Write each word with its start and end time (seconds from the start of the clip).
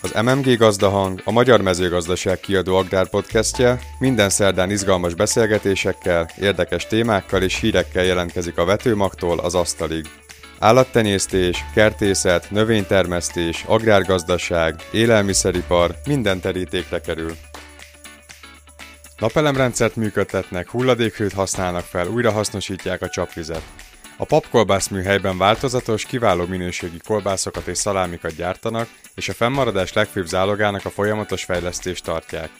Az 0.00 0.22
MMG 0.22 0.56
Gazdahang, 0.56 1.20
a 1.24 1.30
Magyar 1.30 1.60
Mezőgazdaság 1.60 2.40
kiadó 2.40 2.76
agrárpodcastje 2.76 3.80
minden 3.98 4.28
szerdán 4.28 4.70
izgalmas 4.70 5.14
beszélgetésekkel, 5.14 6.30
érdekes 6.40 6.86
témákkal 6.86 7.42
és 7.42 7.60
hírekkel 7.60 8.04
jelentkezik 8.04 8.58
a 8.58 8.64
vetőmagtól 8.64 9.38
az 9.38 9.54
asztalig. 9.54 10.06
Állattenyésztés, 10.58 11.64
kertészet, 11.74 12.50
növénytermesztés, 12.50 13.64
agrárgazdaság, 13.66 14.74
élelmiszeripar 14.92 15.94
minden 16.06 16.40
terítékre 16.40 17.00
kerül. 17.00 17.36
Napelemrendszert 19.18 19.96
működtetnek, 19.96 20.70
hulladékhőt 20.70 21.32
használnak 21.32 21.84
fel, 21.84 22.06
újrahasznosítják 22.06 23.02
a 23.02 23.08
csapvizet. 23.08 23.62
A 24.20 24.24
papkolbász 24.24 24.88
műhelyben 24.88 25.38
változatos, 25.38 26.04
kiváló 26.04 26.46
minőségi 26.46 26.98
kolbászokat 27.06 27.66
és 27.66 27.78
szalámikat 27.78 28.36
gyártanak, 28.36 28.88
és 29.14 29.28
a 29.28 29.32
fennmaradás 29.32 29.92
legfőbb 29.92 30.26
zálogának 30.26 30.84
a 30.84 30.90
folyamatos 30.90 31.44
fejlesztést 31.44 32.04
tartják. 32.04 32.50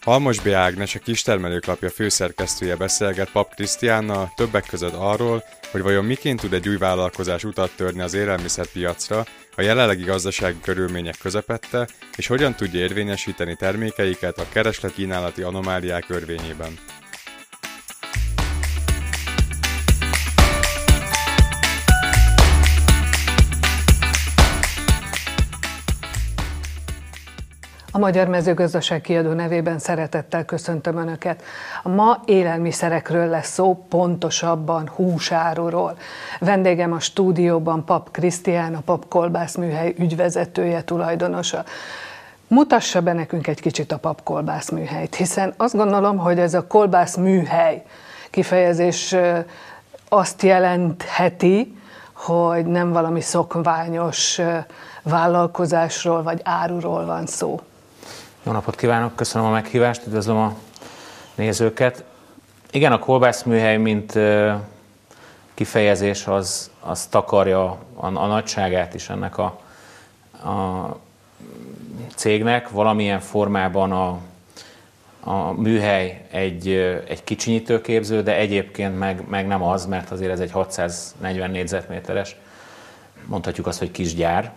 Halmos 0.00 0.40
B. 0.40 0.48
Ágnes, 0.48 0.94
a 0.94 0.98
kistermelőklapja 0.98 1.90
főszerkesztője 1.90 2.76
beszélget 2.76 3.30
Pap 3.30 3.54
Krisztiánnal 3.54 4.32
többek 4.36 4.66
között 4.66 4.94
arról, 4.94 5.44
hogy 5.70 5.82
vajon 5.82 6.04
miként 6.04 6.40
tud 6.40 6.52
egy 6.52 6.68
új 6.68 6.76
vállalkozás 6.76 7.44
utat 7.44 7.70
törni 7.76 8.00
az 8.00 8.14
élelmiszerpiacra 8.14 9.24
a 9.56 9.62
jelenlegi 9.62 10.04
gazdasági 10.04 10.60
körülmények 10.60 11.16
közepette, 11.22 11.88
és 12.16 12.26
hogyan 12.26 12.54
tudja 12.54 12.80
érvényesíteni 12.80 13.56
termékeiket 13.56 14.38
a 14.38 14.48
kereslet-kínálati 14.52 15.42
anomáliák 15.42 16.04
örvényében. 16.08 16.78
A 27.94 27.98
Magyar 27.98 28.28
Mezőgazdaság 28.28 29.00
kiadó 29.00 29.32
nevében 29.32 29.78
szeretettel 29.78 30.44
köszöntöm 30.44 30.96
Önöket. 30.96 31.42
Ma 31.82 32.20
élelmiszerekről 32.24 33.26
lesz 33.26 33.52
szó, 33.52 33.86
pontosabban 33.88 34.88
húsáruról. 34.88 35.96
Vendégem 36.38 36.92
a 36.92 37.00
stúdióban 37.00 37.84
Pap 37.84 38.10
Krisztián, 38.10 38.74
a 38.74 38.80
Pap 38.80 39.08
Kolbász 39.08 39.54
műhely 39.54 39.94
ügyvezetője, 39.98 40.82
tulajdonosa. 40.82 41.64
Mutassa 42.48 43.00
be 43.00 43.12
nekünk 43.12 43.46
egy 43.46 43.60
kicsit 43.60 43.92
a 43.92 43.98
Pap 43.98 44.22
Kolbász 44.22 44.70
műhelyt, 44.70 45.14
hiszen 45.14 45.54
azt 45.56 45.76
gondolom, 45.76 46.16
hogy 46.16 46.38
ez 46.38 46.54
a 46.54 46.66
kolbász 46.66 47.16
műhely 47.16 47.82
kifejezés 48.30 49.16
azt 50.08 50.42
jelentheti, 50.42 51.76
hogy 52.12 52.66
nem 52.66 52.92
valami 52.92 53.20
szokványos 53.20 54.40
vállalkozásról 55.02 56.22
vagy 56.22 56.40
áruról 56.44 57.04
van 57.04 57.26
szó. 57.26 57.60
Jó 58.44 58.52
napot 58.52 58.76
kívánok, 58.76 59.16
köszönöm 59.16 59.46
a 59.46 59.50
meghívást, 59.50 60.06
üdvözlöm 60.06 60.36
a 60.36 60.56
nézőket. 61.34 62.04
Igen, 62.70 62.92
a 62.92 62.98
kolbászműhely, 62.98 63.76
mint 63.76 64.18
kifejezés, 65.54 66.26
az, 66.26 66.70
az 66.80 67.06
takarja 67.06 67.64
a, 67.94 68.06
a 68.06 68.26
nagyságát 68.26 68.94
is 68.94 69.08
ennek 69.08 69.38
a, 69.38 69.60
a 70.32 70.96
cégnek. 72.14 72.70
Valamilyen 72.70 73.20
formában 73.20 73.92
a, 73.92 74.18
a 75.20 75.52
műhely 75.52 76.26
egy, 76.30 76.68
egy 77.08 77.24
kicsinyítőképző, 77.24 78.22
de 78.22 78.36
egyébként 78.36 78.98
meg, 78.98 79.28
meg 79.28 79.46
nem 79.46 79.62
az, 79.62 79.86
mert 79.86 80.10
azért 80.10 80.32
ez 80.32 80.40
egy 80.40 80.50
640 80.50 81.50
négyzetméteres, 81.50 82.36
mondhatjuk 83.24 83.66
azt, 83.66 83.78
hogy 83.78 83.90
kisgyár 83.90 84.52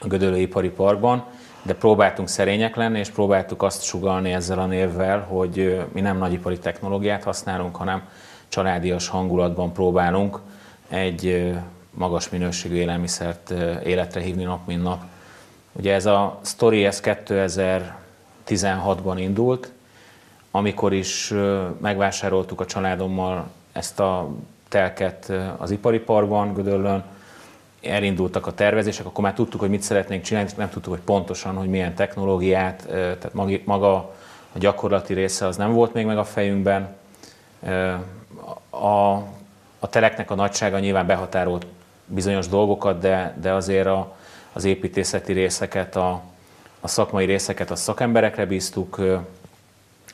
a 0.00 0.06
Gödöllő 0.06 0.38
Ipari 0.38 0.68
Parkban 0.68 1.24
de 1.66 1.74
próbáltunk 1.74 2.28
szerények 2.28 2.76
lenni, 2.76 2.98
és 2.98 3.10
próbáltuk 3.10 3.62
azt 3.62 3.82
sugalni 3.82 4.32
ezzel 4.32 4.58
a 4.58 4.66
névvel, 4.66 5.20
hogy 5.20 5.84
mi 5.92 6.00
nem 6.00 6.18
nagyipari 6.18 6.58
technológiát 6.58 7.24
használunk, 7.24 7.76
hanem 7.76 8.02
családias 8.48 9.08
hangulatban 9.08 9.72
próbálunk 9.72 10.38
egy 10.88 11.54
magas 11.90 12.28
minőségű 12.28 12.74
élelmiszert 12.74 13.50
életre 13.84 14.20
hívni 14.20 14.44
nap, 14.44 14.66
mint 14.66 14.82
nap. 14.82 15.02
Ugye 15.72 15.94
ez 15.94 16.06
a 16.06 16.38
sztori, 16.40 16.84
ez 16.84 17.00
2016-ban 17.04 19.14
indult, 19.16 19.72
amikor 20.50 20.92
is 20.92 21.34
megvásároltuk 21.80 22.60
a 22.60 22.66
családommal 22.66 23.48
ezt 23.72 24.00
a 24.00 24.28
telket 24.68 25.32
az 25.56 25.70
ipari 25.70 25.98
parkban, 25.98 26.54
Gödöllön, 26.54 27.04
elindultak 27.88 28.46
a 28.46 28.54
tervezések, 28.54 29.06
akkor 29.06 29.24
már 29.24 29.34
tudtuk, 29.34 29.60
hogy 29.60 29.70
mit 29.70 29.82
szeretnénk 29.82 30.22
csinálni, 30.22 30.50
nem 30.56 30.70
tudtuk, 30.70 30.92
hogy 30.92 31.02
pontosan, 31.02 31.56
hogy 31.56 31.68
milyen 31.68 31.94
technológiát, 31.94 32.86
tehát 32.88 33.34
maga 33.64 33.94
a 34.52 34.58
gyakorlati 34.58 35.14
része 35.14 35.46
az 35.46 35.56
nem 35.56 35.72
volt 35.72 35.92
még 35.92 36.06
meg 36.06 36.18
a 36.18 36.24
fejünkben. 36.24 36.96
A, 38.70 39.12
a 39.78 39.88
teleknek 39.90 40.30
a 40.30 40.34
nagysága 40.34 40.78
nyilván 40.78 41.06
behatárolt 41.06 41.66
bizonyos 42.06 42.48
dolgokat, 42.48 42.98
de, 42.98 43.36
de 43.40 43.52
azért 43.52 43.86
a, 43.86 44.16
az 44.52 44.64
építészeti 44.64 45.32
részeket, 45.32 45.96
a, 45.96 46.22
a 46.80 46.88
szakmai 46.88 47.24
részeket 47.24 47.70
a 47.70 47.76
szakemberekre 47.76 48.46
bíztuk, 48.46 49.00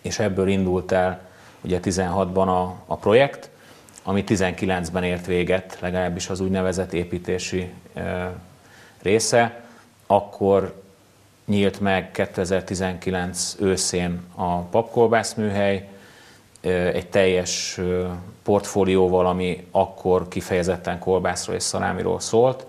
és 0.03 0.19
ebből 0.19 0.49
indult 0.49 0.93
el 0.93 1.21
ugye 1.61 1.79
16-ban 1.83 2.47
a, 2.47 2.75
a 2.87 2.97
projekt 2.97 3.51
ami 4.03 4.25
19-ben 4.27 5.05
ért 5.05 5.27
véget, 5.27 5.77
legalábbis 5.81 6.29
az 6.29 6.41
úgynevezett 6.41 6.93
építési 6.93 7.73
része, 9.03 9.65
akkor 10.07 10.83
nyílt 11.47 11.81
meg 11.81 12.11
2019 12.11 13.57
őszén 13.61 14.21
a 14.35 14.57
papkolbász 14.59 15.35
műhely, 15.35 15.89
egy 16.93 17.09
teljes 17.09 17.81
portfólióval, 18.43 19.27
ami 19.27 19.67
akkor 19.71 20.29
kifejezetten 20.29 20.99
kolbászról 20.99 21.57
és 21.57 21.63
szalámiról 21.63 22.21
szólt. 22.21 22.67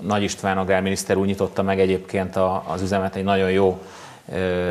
Nagy 0.00 0.22
István 0.22 0.58
agrárminiszter 0.58 1.16
úgy 1.16 1.26
nyitotta 1.26 1.62
meg 1.62 1.80
egyébként 1.80 2.36
az 2.66 2.82
üzemet 2.82 3.16
egy 3.16 3.24
nagyon 3.24 3.50
jó 3.50 3.82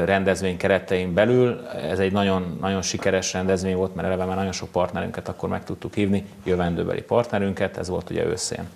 rendezvény 0.06 0.58
keretein 0.58 1.14
belül. 1.14 1.68
Ez 1.90 2.00
egy 2.00 2.12
nagyon, 2.12 2.58
nagyon 2.62 2.82
sikeres 2.82 3.34
rendezvény 3.34 3.76
volt, 3.76 3.96
mert 3.96 4.08
eleve 4.08 4.26
már 4.26 4.36
nagyon 4.36 4.52
sok 4.52 4.70
partnerünket 4.70 5.28
akkor 5.28 5.50
meg 5.50 5.64
tudtuk 5.64 5.94
hívni, 5.94 6.26
jövendőbeli 6.44 7.02
partnerünket, 7.02 7.78
ez 7.78 7.90
volt 7.90 8.10
ugye 8.10 8.26
őszén. 8.26 8.70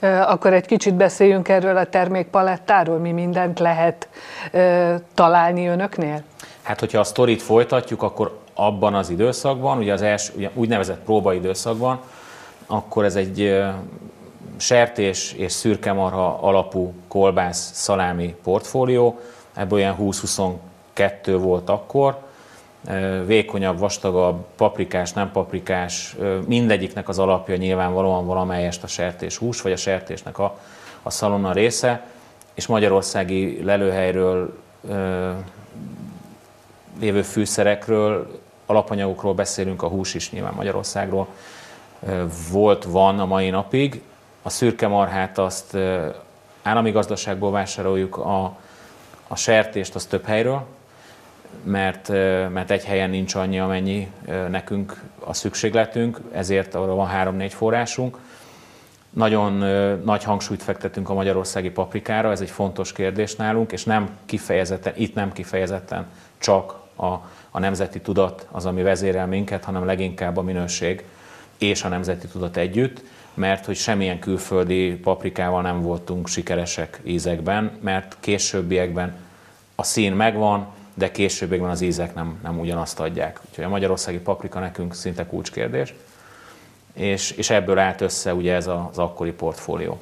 Akkor 0.00 0.52
egy 0.52 0.66
kicsit 0.66 0.94
beszéljünk 0.94 1.48
erről 1.48 1.76
a 1.76 1.84
termékpalettáról, 1.84 2.98
mi 2.98 3.12
mindent 3.12 3.58
lehet 3.58 4.08
találni 5.14 5.66
önöknél? 5.66 6.22
Hát, 6.62 6.80
hogyha 6.80 6.98
a 6.98 7.04
sztorit 7.04 7.42
folytatjuk, 7.42 8.02
akkor 8.02 8.38
abban 8.54 8.94
az 8.94 9.10
időszakban, 9.10 9.78
ugye 9.78 9.92
az 9.92 10.02
első, 10.02 10.32
ugye 10.36 10.50
úgynevezett 10.54 11.00
próbaidőszakban, 11.04 12.00
akkor 12.66 13.04
ez 13.04 13.16
egy 13.16 13.62
sertés 14.56 15.32
és 15.32 15.52
szürkemarha 15.52 16.38
alapú 16.40 16.94
kolbász 17.08 17.70
szalámi 17.74 18.34
portfólió, 18.42 19.20
ebből 19.54 19.78
olyan 19.78 19.96
20-22 20.00 20.56
volt 21.24 21.68
akkor, 21.68 22.18
vékonyabb, 23.26 23.78
vastagabb, 23.78 24.46
paprikás, 24.56 25.12
nem 25.12 25.32
paprikás, 25.32 26.16
mindegyiknek 26.46 27.08
az 27.08 27.18
alapja 27.18 27.56
nyilvánvalóan 27.56 28.26
valamelyest 28.26 28.82
a 28.82 28.86
sertés 28.86 29.36
hús, 29.36 29.60
vagy 29.60 29.72
a 29.72 29.76
sertésnek 29.76 30.38
a, 30.38 30.58
a 31.02 31.10
szalonna 31.10 31.52
része, 31.52 32.06
és 32.54 32.66
magyarországi 32.66 33.64
lelőhelyről 33.64 34.58
lévő 37.00 37.22
fűszerekről, 37.22 38.40
alapanyagokról 38.66 39.34
beszélünk, 39.34 39.82
a 39.82 39.88
hús 39.88 40.14
is 40.14 40.30
nyilván 40.30 40.54
Magyarországról 40.54 41.26
volt, 42.50 42.84
van 42.84 43.20
a 43.20 43.26
mai 43.26 43.50
napig. 43.50 44.02
A 44.42 44.50
szürke 44.50 44.88
marhát 44.88 45.38
azt 45.38 45.76
állami 46.62 46.90
gazdaságból 46.90 47.50
vásároljuk, 47.50 48.16
a 48.16 48.56
a 49.32 49.36
sertést 49.36 49.94
az 49.94 50.04
több 50.04 50.24
helyről, 50.24 50.66
mert, 51.62 52.08
mert 52.52 52.70
egy 52.70 52.84
helyen 52.84 53.10
nincs 53.10 53.34
annyi, 53.34 53.58
amennyi 53.58 54.10
nekünk 54.50 55.02
a 55.18 55.32
szükségletünk, 55.32 56.20
ezért 56.32 56.74
arra 56.74 56.94
van 56.94 57.06
három-négy 57.06 57.54
forrásunk. 57.54 58.18
Nagyon 59.10 59.52
nagy 60.04 60.24
hangsúlyt 60.24 60.62
fektetünk 60.62 61.08
a 61.08 61.14
magyarországi 61.14 61.70
paprikára, 61.70 62.30
ez 62.30 62.40
egy 62.40 62.50
fontos 62.50 62.92
kérdés 62.92 63.36
nálunk, 63.36 63.72
és 63.72 63.84
nem 63.84 64.10
kifejezetten, 64.26 64.92
itt 64.96 65.14
nem 65.14 65.32
kifejezetten 65.32 66.06
csak 66.38 66.74
a, 66.96 67.06
a 67.50 67.58
nemzeti 67.58 68.00
tudat 68.00 68.46
az, 68.50 68.66
ami 68.66 68.82
vezérel 68.82 69.26
minket, 69.26 69.64
hanem 69.64 69.84
leginkább 69.84 70.36
a 70.36 70.42
minőség 70.42 71.04
és 71.58 71.82
a 71.82 71.88
nemzeti 71.88 72.26
tudat 72.26 72.56
együtt 72.56 73.02
mert 73.34 73.64
hogy 73.64 73.76
semmilyen 73.76 74.18
külföldi 74.18 74.94
paprikával 74.94 75.62
nem 75.62 75.82
voltunk 75.82 76.28
sikeresek 76.28 77.00
ízekben, 77.02 77.70
mert 77.80 78.16
későbbiekben 78.20 79.14
a 79.74 79.82
szín 79.82 80.12
megvan, 80.12 80.66
de 80.94 81.10
későbbiekben 81.10 81.70
az 81.70 81.80
ízek 81.80 82.14
nem, 82.14 82.38
nem 82.42 82.60
ugyanazt 82.60 83.00
adják. 83.00 83.40
Úgyhogy 83.48 83.64
a 83.64 83.68
magyarországi 83.68 84.18
paprika 84.18 84.58
nekünk 84.58 84.94
szinte 84.94 85.26
kulcskérdés, 85.26 85.94
és, 86.92 87.30
és 87.30 87.50
ebből 87.50 87.78
állt 87.78 88.00
össze 88.00 88.34
ugye 88.34 88.54
ez 88.54 88.66
az 88.66 88.98
akkori 88.98 89.32
portfólió. 89.32 90.00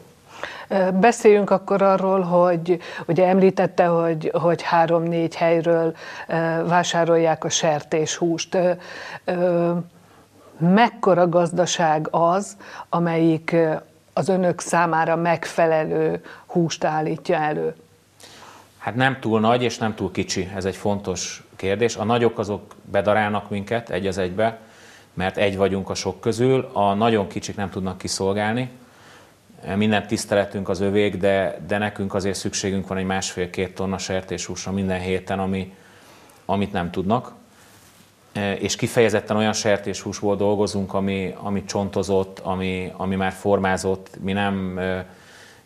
Beszéljünk 1.00 1.50
akkor 1.50 1.82
arról, 1.82 2.20
hogy 2.20 2.78
ugye 3.06 3.26
említette, 3.26 3.84
hogy, 3.84 4.30
hogy 4.34 4.62
három-négy 4.62 5.34
helyről 5.34 5.96
vásárolják 6.66 7.44
a 7.44 7.48
sertéshúst. 7.48 8.58
Mekkora 10.60 11.28
gazdaság 11.28 12.08
az, 12.10 12.56
amelyik 12.88 13.56
az 14.12 14.28
önök 14.28 14.60
számára 14.60 15.16
megfelelő 15.16 16.24
húst 16.46 16.84
állítja 16.84 17.36
elő? 17.36 17.74
Hát 18.78 18.94
nem 18.94 19.20
túl 19.20 19.40
nagy 19.40 19.62
és 19.62 19.78
nem 19.78 19.94
túl 19.94 20.10
kicsi, 20.10 20.50
ez 20.54 20.64
egy 20.64 20.76
fontos 20.76 21.44
kérdés. 21.56 21.96
A 21.96 22.04
nagyok 22.04 22.38
azok 22.38 22.74
bedarálnak 22.90 23.50
minket 23.50 23.90
egy 23.90 24.06
az 24.06 24.18
egybe, 24.18 24.58
mert 25.14 25.36
egy 25.36 25.56
vagyunk 25.56 25.90
a 25.90 25.94
sok 25.94 26.20
közül, 26.20 26.70
a 26.72 26.94
nagyon 26.94 27.28
kicsik 27.28 27.56
nem 27.56 27.70
tudnak 27.70 27.98
kiszolgálni. 27.98 28.70
Minden 29.76 30.06
tiszteletünk 30.06 30.68
az 30.68 30.80
övék, 30.80 31.16
de, 31.16 31.60
de 31.66 31.78
nekünk 31.78 32.14
azért 32.14 32.36
szükségünk 32.36 32.86
van 32.86 32.98
egy 32.98 33.04
másfél-két 33.04 33.74
tonna 33.74 33.98
sertéshúsra 33.98 34.72
minden 34.72 35.00
héten, 35.00 35.38
ami, 35.38 35.74
amit 36.44 36.72
nem 36.72 36.90
tudnak. 36.90 37.32
És 38.58 38.76
kifejezetten 38.76 39.36
olyan 39.36 39.52
sertéshúsból 39.52 40.36
dolgozunk, 40.36 40.94
ami, 40.94 41.34
ami 41.38 41.64
csontozott, 41.64 42.38
ami, 42.38 42.92
ami 42.96 43.16
már 43.16 43.32
formázott. 43.32 44.08
Mi 44.20 44.32
nem 44.32 44.80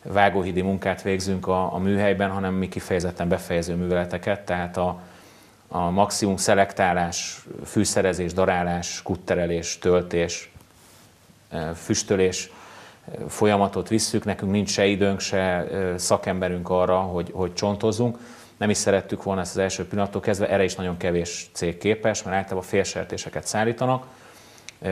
vágóhidi 0.02 0.60
munkát 0.60 1.02
végzünk 1.02 1.46
a, 1.46 1.74
a 1.74 1.78
műhelyben, 1.78 2.30
hanem 2.30 2.54
mi 2.54 2.68
kifejezetten 2.68 3.28
befejező 3.28 3.74
műveleteket, 3.74 4.44
tehát 4.44 4.76
a, 4.76 5.00
a 5.68 5.90
maximum 5.90 6.36
szelektálás, 6.36 7.44
fűszerezés, 7.64 8.32
darálás, 8.32 9.02
kutterelés, 9.02 9.78
töltés, 9.78 10.50
füstölés 11.74 12.50
folyamatot 13.28 13.88
visszük. 13.88 14.24
Nekünk 14.24 14.52
nincs 14.52 14.70
se 14.70 14.86
időnk, 14.86 15.20
se 15.20 15.66
szakemberünk 15.96 16.70
arra, 16.70 16.98
hogy, 16.98 17.30
hogy 17.32 17.54
csontozzunk. 17.54 18.18
Nem 18.64 18.72
is 18.72 18.78
szerettük 18.78 19.22
volna 19.22 19.40
ezt 19.40 19.50
az 19.50 19.62
első 19.62 19.86
pillanattól 19.86 20.20
kezdve, 20.20 20.48
erre 20.48 20.64
is 20.64 20.74
nagyon 20.74 20.96
kevés 20.96 21.50
cég 21.52 21.78
képes, 21.78 22.22
mert 22.22 22.36
általában 22.36 22.68
félsertéseket 22.68 23.46
szállítanak. 23.46 24.06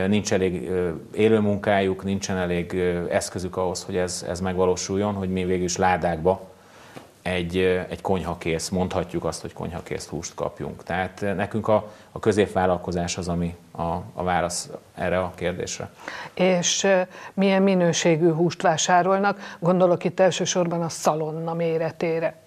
Nincs 0.07 0.33
elég 0.33 0.71
élő 1.13 1.39
munkájuk, 1.39 2.03
nincsen 2.03 2.37
elég 2.37 2.73
eszközük 3.09 3.57
ahhoz, 3.57 3.83
hogy 3.83 3.97
ez, 3.97 4.25
ez 4.27 4.39
megvalósuljon, 4.39 5.13
hogy 5.13 5.29
mi 5.29 5.45
végül 5.45 5.63
is 5.63 5.77
ládákba 5.77 6.49
egy, 7.21 7.57
egy 7.89 8.01
konyhakész, 8.01 8.69
mondhatjuk 8.69 9.25
azt, 9.25 9.41
hogy 9.41 9.53
konyhakész 9.53 10.07
húst 10.07 10.33
kapjunk. 10.35 10.83
Tehát 10.83 11.21
nekünk 11.35 11.67
a, 11.67 11.91
a 12.11 12.19
középvállalkozás 12.19 13.17
az, 13.17 13.27
ami 13.27 13.55
a, 13.71 13.81
a 14.13 14.23
válasz 14.23 14.69
erre 14.95 15.19
a 15.19 15.31
kérdésre. 15.35 15.89
És 16.33 16.87
milyen 17.33 17.61
minőségű 17.61 18.31
húst 18.31 18.61
vásárolnak? 18.61 19.39
Gondolok 19.59 20.03
itt 20.03 20.19
elsősorban 20.19 20.81
a 20.81 20.89
szalonna 20.89 21.53
méretére. 21.53 22.41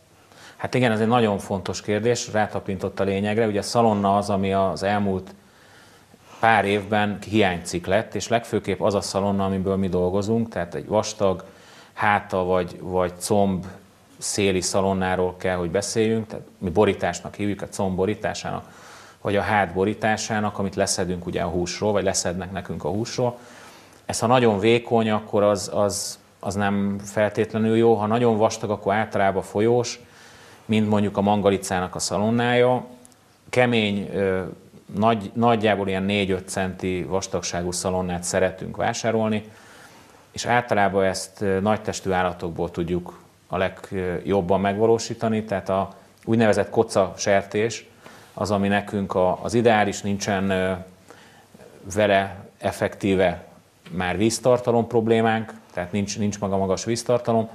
Hát 0.57 0.75
igen, 0.75 0.93
ez 0.93 1.01
egy 1.01 1.07
nagyon 1.07 1.39
fontos 1.39 1.81
kérdés, 1.81 2.33
rátapintott 2.33 3.01
a 3.01 3.05
lényegre. 3.05 3.47
Ugye 3.47 3.59
a 3.59 3.63
szalonna 3.63 4.17
az, 4.17 4.31
ami 4.31 4.53
az 4.53 4.83
elmúlt 4.83 5.35
pár 6.41 6.65
évben 6.65 7.19
hiánycik 7.29 7.87
lett, 7.87 8.15
és 8.15 8.29
legfőképp 8.29 8.81
az 8.81 8.95
a 8.95 9.01
szalonna, 9.01 9.45
amiből 9.45 9.77
mi 9.77 9.89
dolgozunk, 9.89 10.49
tehát 10.49 10.75
egy 10.75 10.87
vastag 10.87 11.45
háta 11.93 12.45
vagy, 12.45 12.79
vagy 12.81 13.13
comb 13.19 13.65
széli 14.19 14.61
szalonnáról 14.61 15.37
kell, 15.37 15.57
hogy 15.57 15.71
beszéljünk, 15.71 16.27
tehát 16.27 16.45
mi 16.59 16.71
borításnak 16.71 17.35
hívjuk, 17.35 17.63
a 17.63 17.69
comb 17.69 17.97
borításának, 17.97 18.69
vagy 19.21 19.37
a 19.37 19.41
hát 19.41 19.73
borításának, 19.73 20.59
amit 20.59 20.75
leszedünk 20.75 21.27
ugye 21.27 21.43
a 21.43 21.49
húsról, 21.49 21.93
vagy 21.93 22.05
leszednek 22.05 22.53
nekünk 22.53 22.85
a 22.85 22.89
húsról. 22.89 23.39
Ez 24.07 24.19
ha 24.19 24.27
nagyon 24.27 24.59
vékony, 24.59 25.11
akkor 25.11 25.43
az, 25.43 25.71
az, 25.75 26.19
az 26.41 26.55
nem 26.55 26.99
feltétlenül 27.05 27.77
jó, 27.77 27.95
ha 27.95 28.07
nagyon 28.07 28.37
vastag, 28.37 28.71
akkor 28.71 28.95
általában 28.95 29.43
folyós, 29.43 30.01
mint 30.67 30.89
mondjuk 30.89 31.17
a 31.17 31.21
mangalicának 31.21 31.95
a 31.95 31.99
szalonnája. 31.99 32.85
Kemény, 33.51 34.11
nagy, 34.95 35.31
nagyjából 35.35 35.89
ilyen 35.89 36.07
4-5 36.09 36.45
centi 36.47 37.03
vastagságú 37.03 37.71
szalonnát 37.71 38.23
szeretünk 38.23 38.77
vásárolni, 38.77 39.45
és 40.33 40.47
általában 40.47 41.05
ezt 41.05 41.45
nagy 41.61 41.81
testű 41.81 42.11
állatokból 42.11 42.71
tudjuk 42.71 43.21
a 43.49 43.57
legjobban 43.57 44.61
megvalósítani, 44.61 45.45
tehát 45.45 45.69
a 45.69 45.95
úgynevezett 46.25 46.71
koca 46.71 47.15
sertés 47.17 47.87
az, 48.35 48.51
ami 48.51 48.69
nekünk 48.69 49.15
az 49.43 49.55
ideális, 49.55 50.01
nincsen 50.01 50.47
vele 51.95 52.37
effektíve 52.59 53.45
már 53.91 54.17
víztartalom 54.17 54.87
problémánk, 54.87 55.53
tehát 55.73 55.93
nincs, 55.93 56.19
nincs 56.19 56.39
maga 56.39 56.57
magas 56.57 56.85
víztartalom. 56.85 57.49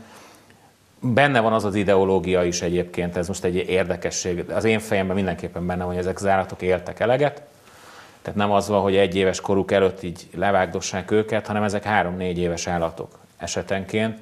Benne 1.04 1.40
van 1.40 1.54
az 1.54 1.66
az 1.66 1.76
ideológia 1.76 2.44
is 2.44 2.62
egyébként, 2.62 3.18
ez 3.18 3.28
most 3.28 3.44
egy 3.44 3.56
érdekesség. 3.56 4.50
Az 4.50 4.64
én 4.64 4.80
fejemben 4.80 5.16
mindenképpen 5.16 5.68
benne 5.68 5.84
van, 5.84 5.94
hogy 5.94 6.02
ezek 6.02 6.16
az 6.16 6.26
állatok 6.26 6.62
éltek 6.62 7.00
eleget, 7.00 7.42
tehát 8.22 8.40
nem 8.40 8.52
az 8.52 8.68
van, 8.68 8.82
hogy 8.82 8.96
egy 8.96 9.16
éves 9.16 9.42
koruk 9.42 9.72
előtt 9.72 10.04
így 10.04 10.28
levágdossák 10.36 11.12
őket, 11.12 11.48
hanem 11.48 11.64
ezek 11.64 11.84
három-négy 11.84 12.38
éves 12.38 12.68
állatok 12.68 13.20
esetenként, 13.38 14.20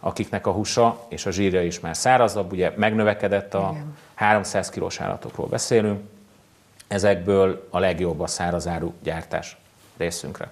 akiknek 0.00 0.46
a 0.46 0.50
húsa 0.50 1.06
és 1.08 1.26
a 1.26 1.30
zsírja 1.30 1.62
is 1.62 1.80
már 1.80 1.96
szárazabb, 1.96 2.52
ugye 2.52 2.72
megnövekedett 2.76 3.54
a 3.54 3.68
Igen. 3.72 3.96
300 4.14 4.70
kilós 4.70 5.00
állatokról 5.00 5.46
beszélünk, 5.46 6.00
ezekből 6.88 7.66
a 7.70 7.78
legjobb 7.78 8.20
a 8.20 8.26
szárazáru 8.26 8.92
gyártás 9.02 9.56
részünkre. 9.96 10.50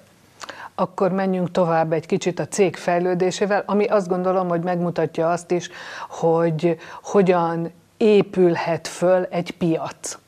Akkor 0.78 1.12
menjünk 1.12 1.50
tovább 1.50 1.92
egy 1.92 2.06
kicsit 2.06 2.38
a 2.38 2.48
cég 2.48 2.76
fejlődésével, 2.76 3.62
ami 3.66 3.84
azt 3.84 4.08
gondolom, 4.08 4.48
hogy 4.48 4.62
megmutatja 4.62 5.30
azt 5.30 5.50
is, 5.50 5.68
hogy 6.08 6.78
hogyan 7.02 7.72
épülhet 7.96 8.88
föl 8.88 9.24
egy 9.24 9.50
piac. 9.50 10.18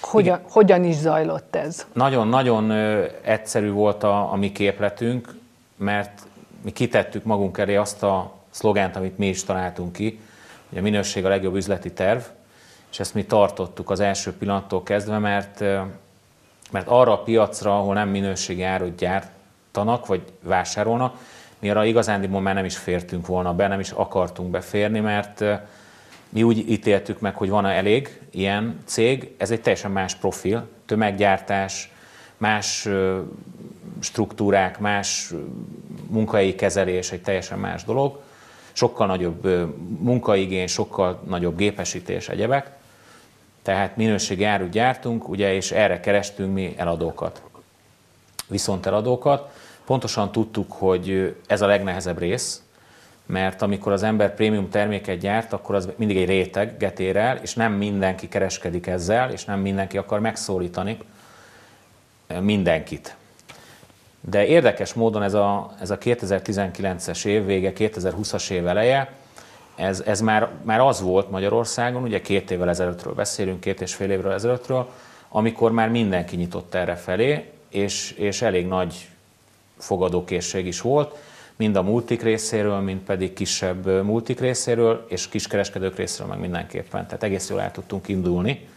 Hogyan, 0.00 0.40
hogyan 0.50 0.84
is 0.84 0.94
zajlott 0.94 1.56
ez? 1.56 1.86
Nagyon-nagyon 1.92 2.70
egyszerű 3.22 3.70
volt 3.70 4.02
a, 4.02 4.32
a 4.32 4.36
mi 4.36 4.52
képletünk, 4.52 5.34
mert 5.76 6.22
mi 6.62 6.70
kitettük 6.70 7.24
magunk 7.24 7.58
elé 7.58 7.76
azt 7.76 8.02
a 8.02 8.32
szlogánt, 8.50 8.96
amit 8.96 9.18
mi 9.18 9.28
is 9.28 9.44
találtunk 9.44 9.92
ki, 9.92 10.20
hogy 10.68 10.78
a 10.78 10.82
minőség 10.82 11.24
a 11.24 11.28
legjobb 11.28 11.54
üzleti 11.54 11.92
terv, 11.92 12.20
és 12.90 13.00
ezt 13.00 13.14
mi 13.14 13.24
tartottuk 13.24 13.90
az 13.90 14.00
első 14.00 14.32
pillanattól 14.32 14.82
kezdve, 14.82 15.18
mert, 15.18 15.64
mert 16.70 16.88
arra 16.88 17.12
a 17.12 17.22
piacra, 17.22 17.78
ahol 17.78 17.94
nem 17.94 18.08
minőségi 18.08 18.62
árut 18.62 18.96
gyártanak, 18.96 20.06
vagy 20.06 20.22
vásárolnak, 20.42 21.16
mi 21.58 21.70
arra 21.70 21.84
igazándiból 21.84 22.40
már 22.40 22.54
nem 22.54 22.64
is 22.64 22.76
fértünk 22.76 23.26
volna 23.26 23.54
be, 23.54 23.66
nem 23.66 23.80
is 23.80 23.90
akartunk 23.90 24.50
beférni, 24.50 25.00
mert 25.00 25.44
mi 26.28 26.42
úgy 26.42 26.70
ítéltük 26.70 27.20
meg, 27.20 27.34
hogy 27.34 27.48
van 27.48 27.66
elég 27.66 28.20
ilyen 28.30 28.82
cég, 28.84 29.34
ez 29.36 29.50
egy 29.50 29.60
teljesen 29.60 29.90
más 29.90 30.14
profil, 30.14 30.68
tömeggyártás, 30.86 31.92
más 32.36 32.88
struktúrák, 34.00 34.78
más 34.78 35.32
munkai 36.08 36.54
kezelés 36.54 37.12
egy 37.12 37.22
teljesen 37.22 37.58
más 37.58 37.84
dolog, 37.84 38.20
sokkal 38.72 39.06
nagyobb 39.06 39.46
munkaigény, 40.00 40.66
sokkal 40.66 41.22
nagyobb 41.28 41.56
gépesítés, 41.56 42.28
egyebek. 42.28 42.70
Tehát 43.62 43.96
minőségi 43.96 44.44
árut 44.44 44.70
gyártunk, 44.70 45.28
ugye, 45.28 45.54
és 45.54 45.70
erre 45.72 46.00
kerestünk 46.00 46.54
mi 46.54 46.74
eladókat. 46.76 47.42
Viszont 48.46 48.86
eladókat. 48.86 49.50
Pontosan 49.84 50.32
tudtuk, 50.32 50.72
hogy 50.72 51.36
ez 51.46 51.60
a 51.60 51.66
legnehezebb 51.66 52.18
rész, 52.18 52.62
mert 53.26 53.62
amikor 53.62 53.92
az 53.92 54.02
ember 54.02 54.34
prémium 54.34 54.70
terméket 54.70 55.18
gyárt, 55.18 55.52
akkor 55.52 55.74
az 55.74 55.88
mindig 55.96 56.16
egy 56.16 56.28
réteget 56.28 57.00
ér 57.00 57.16
el, 57.16 57.36
és 57.36 57.54
nem 57.54 57.72
mindenki 57.72 58.28
kereskedik 58.28 58.86
ezzel, 58.86 59.30
és 59.30 59.44
nem 59.44 59.60
mindenki 59.60 59.98
akar 59.98 60.20
megszólítani 60.20 60.98
mindenkit. 62.40 63.16
De 64.20 64.46
érdekes 64.46 64.92
módon 64.94 65.22
ez 65.22 65.34
a, 65.34 65.74
ez 65.80 65.90
a 65.90 65.98
2019-es 65.98 67.24
év 67.24 67.44
vége, 67.44 67.72
2020-as 67.76 68.50
év 68.50 68.66
eleje, 68.66 69.12
ez, 69.80 70.02
ez 70.06 70.20
már, 70.20 70.48
már 70.62 70.80
az 70.80 71.00
volt 71.00 71.30
Magyarországon, 71.30 72.02
ugye 72.02 72.20
két 72.20 72.50
évvel 72.50 72.68
ezelőttről 72.68 73.14
beszélünk, 73.14 73.60
két 73.60 73.80
és 73.80 73.94
fél 73.94 74.10
évről 74.10 74.32
ezelőttről, 74.32 74.90
amikor 75.28 75.72
már 75.72 75.88
mindenki 75.88 76.36
nyitott 76.36 76.74
erre 76.74 76.94
felé, 76.94 77.50
és, 77.68 78.10
és 78.10 78.42
elég 78.42 78.66
nagy 78.66 79.08
fogadókészség 79.78 80.66
is 80.66 80.80
volt, 80.80 81.16
mind 81.56 81.76
a 81.76 81.82
multik 81.82 82.22
részéről, 82.22 82.78
mind 82.78 83.00
pedig 83.00 83.32
kisebb 83.32 84.04
multik 84.04 84.40
részéről, 84.40 85.06
és 85.08 85.28
kiskereskedők 85.28 85.96
részéről 85.96 86.28
meg 86.28 86.38
mindenképpen. 86.38 87.04
Tehát 87.04 87.22
egész 87.22 87.48
jól 87.48 87.60
el 87.60 87.70
tudtunk 87.70 88.08
indulni, 88.08 88.68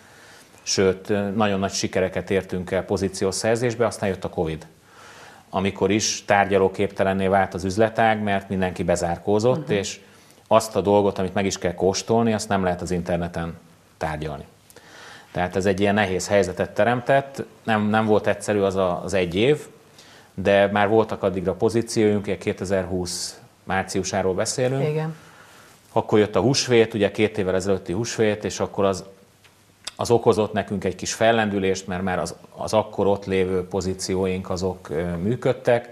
sőt, 0.63 1.35
nagyon 1.35 1.59
nagy 1.59 1.71
sikereket 1.71 2.31
értünk 2.31 2.71
el 2.71 2.83
pozíciószerzésbe, 2.83 3.85
aztán 3.85 4.09
jött 4.09 4.23
a 4.23 4.29
Covid 4.29 4.67
amikor 5.55 5.91
is 5.91 6.25
tárgyalóképtelenné 6.25 7.27
vált 7.27 7.53
az 7.53 7.63
üzletág, 7.63 8.23
mert 8.23 8.49
mindenki 8.49 8.83
bezárkózott, 8.83 9.61
uh-huh. 9.61 9.75
és 9.77 9.99
azt 10.53 10.75
a 10.75 10.81
dolgot, 10.81 11.19
amit 11.19 11.33
meg 11.33 11.45
is 11.45 11.57
kell 11.57 11.73
kóstolni, 11.73 12.33
azt 12.33 12.49
nem 12.49 12.63
lehet 12.63 12.81
az 12.81 12.91
interneten 12.91 13.57
tárgyalni. 13.97 14.45
Tehát 15.31 15.55
ez 15.55 15.65
egy 15.65 15.79
ilyen 15.79 15.93
nehéz 15.93 16.27
helyzetet 16.27 16.73
teremtett, 16.73 17.43
nem, 17.63 17.89
nem 17.89 18.05
volt 18.05 18.27
egyszerű 18.27 18.59
az 18.59 18.75
a, 18.75 19.01
az 19.03 19.13
egy 19.13 19.35
év, 19.35 19.67
de 20.33 20.67
már 20.67 20.87
voltak 20.87 21.23
addigra 21.23 21.53
pozícióink, 21.53 22.37
2020 22.37 23.39
márciusáról 23.63 24.33
beszélünk. 24.33 24.89
Igen. 24.89 25.15
Akkor 25.91 26.19
jött 26.19 26.35
a 26.35 26.41
húsvét, 26.41 26.93
ugye 26.93 27.11
két 27.11 27.37
évvel 27.37 27.55
ezelőtti 27.55 27.93
húsvét, 27.93 28.43
és 28.43 28.59
akkor 28.59 28.85
az, 28.85 29.03
az 29.95 30.11
okozott 30.11 30.53
nekünk 30.53 30.83
egy 30.83 30.95
kis 30.95 31.13
fellendülést, 31.13 31.87
mert 31.87 32.03
már 32.03 32.19
az, 32.19 32.35
az 32.55 32.73
akkor 32.73 33.07
ott 33.07 33.25
lévő 33.25 33.67
pozícióink 33.67 34.49
azok 34.49 34.89
működtek, 35.21 35.89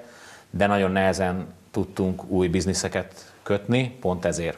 de 0.49 0.67
nagyon 0.67 0.91
nehezen 0.91 1.53
tudtunk 1.71 2.23
új 2.23 2.47
bizniszeket 2.47 3.33
kötni, 3.43 3.97
pont 3.99 4.25
ezért. 4.25 4.57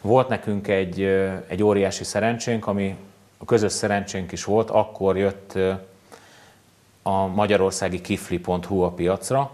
Volt 0.00 0.28
nekünk 0.28 0.68
egy, 0.68 1.02
egy 1.46 1.62
óriási 1.62 2.04
szerencsénk, 2.04 2.66
ami 2.66 2.96
a 3.38 3.44
közös 3.44 3.72
szerencsénk 3.72 4.32
is 4.32 4.44
volt, 4.44 4.70
akkor 4.70 5.16
jött 5.16 5.58
a 7.02 7.26
magyarországi 7.26 8.00
kifli.hu 8.00 8.80
a 8.80 8.90
piacra, 8.90 9.50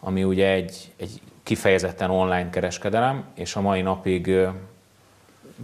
ami 0.00 0.24
ugye 0.24 0.50
egy, 0.50 0.92
egy 0.96 1.20
kifejezetten 1.42 2.10
online 2.10 2.50
kereskedelem, 2.50 3.24
és 3.34 3.56
a 3.56 3.60
mai 3.60 3.82
napig 3.82 4.30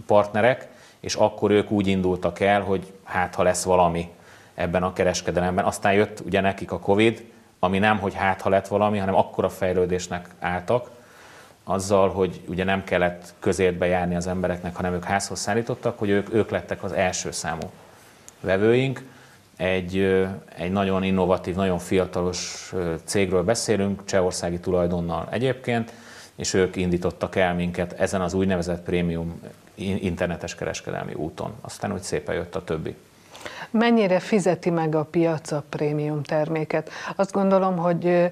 partnerek, 0.05 0.67
és 0.99 1.15
akkor 1.15 1.51
ők 1.51 1.71
úgy 1.71 1.87
indultak 1.87 2.39
el, 2.39 2.61
hogy 2.61 2.93
hát 3.03 3.35
ha 3.35 3.43
lesz 3.43 3.63
valami 3.63 4.09
ebben 4.53 4.83
a 4.83 4.93
kereskedelemben. 4.93 5.65
Aztán 5.65 5.93
jött 5.93 6.19
ugye 6.25 6.41
nekik 6.41 6.71
a 6.71 6.79
Covid, 6.79 7.23
ami 7.59 7.79
nem, 7.79 7.99
hogy 7.99 8.13
hát 8.13 8.41
ha 8.41 8.49
lett 8.49 8.67
valami, 8.67 8.97
hanem 8.97 9.15
akkora 9.15 9.49
fejlődésnek 9.49 10.29
álltak, 10.39 10.89
azzal, 11.63 12.09
hogy 12.09 12.41
ugye 12.47 12.63
nem 12.63 12.83
kellett 12.83 13.33
közértbe 13.39 13.85
járni 13.85 14.15
az 14.15 14.27
embereknek, 14.27 14.75
hanem 14.75 14.93
ők 14.93 15.03
házhoz 15.03 15.39
szállítottak, 15.39 15.99
hogy 15.99 16.09
ők, 16.09 16.33
ők 16.33 16.49
lettek 16.49 16.83
az 16.83 16.91
első 16.91 17.31
számú 17.31 17.69
vevőink. 18.39 19.03
Egy, 19.57 19.97
egy 20.55 20.71
nagyon 20.71 21.03
innovatív, 21.03 21.55
nagyon 21.55 21.79
fiatalos 21.79 22.73
cégről 23.03 23.43
beszélünk, 23.43 24.05
csehországi 24.05 24.59
tulajdonnal 24.59 25.27
egyébként, 25.31 25.93
és 26.35 26.53
ők 26.53 26.75
indítottak 26.75 27.35
el 27.35 27.53
minket 27.53 27.93
ezen 27.93 28.21
az 28.21 28.33
úgynevezett 28.33 28.83
prémium 28.83 29.41
internetes 29.75 30.55
kereskedelmi 30.55 31.13
úton. 31.13 31.53
Aztán 31.61 31.93
úgy 31.93 32.01
szépen 32.01 32.35
jött 32.35 32.55
a 32.55 32.63
többi. 32.63 32.95
Mennyire 33.71 34.19
fizeti 34.19 34.69
meg 34.69 34.95
a 34.95 35.03
piac 35.03 35.51
a 35.51 35.63
prémium 35.69 36.23
terméket? 36.23 36.89
Azt 37.15 37.31
gondolom, 37.31 37.77
hogy 37.77 38.31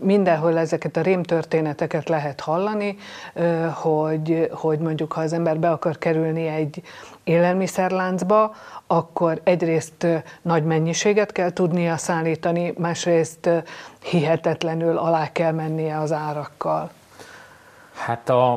mindenhol 0.00 0.58
ezeket 0.58 0.96
a 0.96 1.00
rémtörténeteket 1.00 2.08
lehet 2.08 2.40
hallani, 2.40 2.96
hogy, 3.74 4.50
hogy 4.52 4.78
mondjuk 4.78 5.12
ha 5.12 5.20
az 5.20 5.32
ember 5.32 5.58
be 5.58 5.70
akar 5.70 5.98
kerülni 5.98 6.46
egy 6.46 6.82
élelmiszerláncba, 7.24 8.54
akkor 8.86 9.40
egyrészt 9.44 10.06
nagy 10.42 10.64
mennyiséget 10.64 11.32
kell 11.32 11.52
tudnia 11.52 11.96
szállítani, 11.96 12.72
másrészt 12.78 13.50
hihetetlenül 14.02 14.98
alá 14.98 15.32
kell 15.32 15.52
mennie 15.52 15.98
az 15.98 16.12
árakkal. 16.12 16.90
Hát 17.94 18.28
a, 18.28 18.52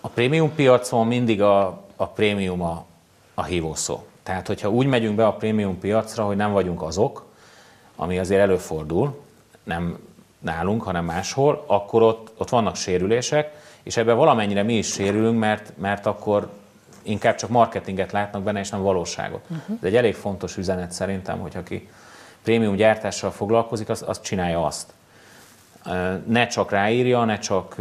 a 0.00 0.08
prémium 0.08 0.54
piacon 0.54 1.06
mindig 1.06 1.42
a, 1.42 1.80
a 1.96 2.06
prémium 2.06 2.62
a, 2.62 2.84
a 3.34 3.44
hívószó. 3.44 4.02
Tehát, 4.22 4.46
hogyha 4.46 4.70
úgy 4.70 4.86
megyünk 4.86 5.16
be 5.16 5.26
a 5.26 5.32
prémium 5.32 5.78
piacra, 5.78 6.24
hogy 6.24 6.36
nem 6.36 6.52
vagyunk 6.52 6.82
azok, 6.82 7.26
ami 7.96 8.18
azért 8.18 8.40
előfordul, 8.40 9.20
nem 9.62 9.98
nálunk, 10.38 10.82
hanem 10.82 11.04
máshol, 11.04 11.64
akkor 11.66 12.02
ott, 12.02 12.32
ott 12.36 12.48
vannak 12.48 12.76
sérülések, 12.76 13.52
és 13.82 13.96
ebben 13.96 14.16
valamennyire 14.16 14.62
mi 14.62 14.74
is 14.74 14.86
sérülünk, 14.86 15.38
mert, 15.38 15.72
mert 15.76 16.06
akkor 16.06 16.50
inkább 17.02 17.34
csak 17.34 17.50
marketinget 17.50 18.12
látnak 18.12 18.42
benne, 18.42 18.60
és 18.60 18.70
nem 18.70 18.82
valóságot. 18.82 19.40
Uh-huh. 19.42 19.76
Ez 19.80 19.86
egy 19.86 19.96
elég 19.96 20.14
fontos 20.14 20.56
üzenet 20.56 20.92
szerintem, 20.92 21.38
hogy 21.38 21.56
aki 21.56 21.88
prémium 22.42 22.74
gyártással 22.74 23.30
foglalkozik, 23.30 23.88
az, 23.88 24.04
az 24.06 24.20
csinálja 24.20 24.64
azt. 24.64 24.92
Ne 26.26 26.46
csak 26.46 26.70
ráírja, 26.70 27.24
ne 27.24 27.38
csak 27.38 27.76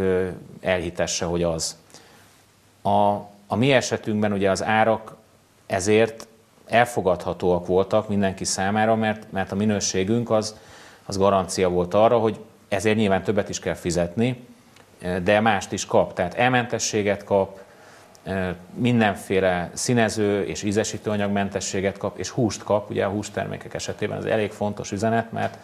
elhitesse, 0.61 1.25
hogy 1.25 1.43
az. 1.43 1.77
A, 2.81 3.13
a 3.47 3.55
mi 3.55 3.71
esetünkben 3.71 4.31
ugye 4.31 4.49
az 4.49 4.63
árak 4.63 5.15
ezért 5.65 6.27
elfogadhatóak 6.69 7.67
voltak 7.67 8.09
mindenki 8.09 8.43
számára, 8.43 8.95
mert, 8.95 9.31
mert 9.31 9.51
a 9.51 9.55
minőségünk 9.55 10.29
az, 10.29 10.55
az 11.05 11.17
garancia 11.17 11.69
volt 11.69 11.93
arra, 11.93 12.17
hogy 12.17 12.39
ezért 12.67 12.95
nyilván 12.95 13.23
többet 13.23 13.49
is 13.49 13.59
kell 13.59 13.73
fizetni, 13.73 14.47
de 15.23 15.39
mást 15.39 15.71
is 15.71 15.85
kap. 15.85 16.13
Tehát 16.13 16.33
elmentességet 16.33 17.23
kap, 17.23 17.59
mindenféle 18.73 19.69
színező 19.73 20.43
és 20.43 20.63
ízesítőanyagmentességet 20.63 21.97
kap, 21.97 22.17
és 22.17 22.29
húst 22.29 22.63
kap, 22.63 22.89
ugye 22.89 23.05
a 23.05 23.09
hústermékek 23.09 23.73
esetében 23.73 24.17
ez 24.17 24.25
elég 24.25 24.51
fontos 24.51 24.91
üzenet, 24.91 25.31
mert, 25.31 25.57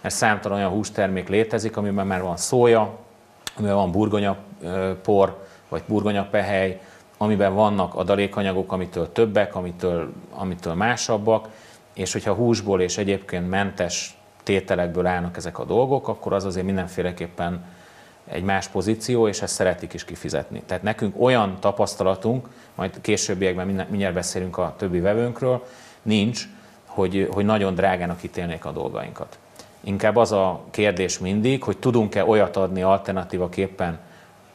mert 0.00 0.14
számtalan 0.14 0.58
olyan 0.58 0.70
hústermék 0.70 1.28
létezik, 1.28 1.76
amiben 1.76 2.06
már 2.06 2.22
van 2.22 2.36
szója, 2.36 2.98
amiben 3.56 3.76
van 3.76 3.90
burgonyapor, 3.90 5.46
vagy 5.68 5.82
burgonyapehely, 5.86 6.80
amiben 7.22 7.54
vannak 7.54 7.94
adalékanyagok, 7.94 8.72
amitől 8.72 9.12
többek, 9.12 9.54
amitől, 9.54 10.12
amitől 10.30 10.74
másabbak, 10.74 11.48
és 11.92 12.12
hogyha 12.12 12.32
húsból 12.32 12.80
és 12.80 12.98
egyébként 12.98 13.48
mentes 13.48 14.16
tételekből 14.42 15.06
állnak 15.06 15.36
ezek 15.36 15.58
a 15.58 15.64
dolgok, 15.64 16.08
akkor 16.08 16.32
az 16.32 16.44
azért 16.44 16.66
mindenféleképpen 16.66 17.64
egy 18.24 18.42
más 18.42 18.68
pozíció, 18.68 19.28
és 19.28 19.42
ezt 19.42 19.54
szeretik 19.54 19.92
is 19.92 20.04
kifizetni. 20.04 20.62
Tehát 20.66 20.82
nekünk 20.82 21.22
olyan 21.22 21.56
tapasztalatunk, 21.60 22.48
majd 22.74 23.00
későbbiekben 23.00 23.86
mindjárt 23.90 24.14
beszélünk 24.14 24.58
a 24.58 24.74
többi 24.78 25.00
vevőnkről, 25.00 25.66
nincs, 26.02 26.48
hogy, 26.86 27.28
hogy 27.32 27.44
nagyon 27.44 27.74
drágának 27.74 28.22
ítélnék 28.22 28.64
a 28.64 28.72
dolgainkat. 28.72 29.38
Inkább 29.80 30.16
az 30.16 30.32
a 30.32 30.60
kérdés 30.70 31.18
mindig, 31.18 31.62
hogy 31.62 31.78
tudunk-e 31.78 32.24
olyat 32.24 32.56
adni 32.56 32.82
alternatívaképpen 32.82 33.98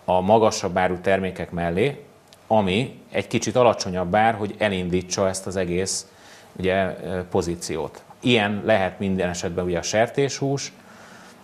a 0.05 0.21
magasabb 0.21 0.77
áru 0.77 0.97
termékek 1.01 1.51
mellé, 1.51 2.06
ami 2.47 2.99
egy 3.11 3.27
kicsit 3.27 3.55
alacsonyabb 3.55 4.15
ár, 4.15 4.35
hogy 4.35 4.55
elindítsa 4.57 5.27
ezt 5.27 5.47
az 5.47 5.55
egész 5.55 6.07
ugye, 6.55 6.85
pozíciót. 7.29 8.01
Ilyen 8.19 8.61
lehet 8.65 8.99
minden 8.99 9.29
esetben 9.29 9.65
ugye 9.65 9.77
a 9.77 9.81
sertéshús, 9.81 10.71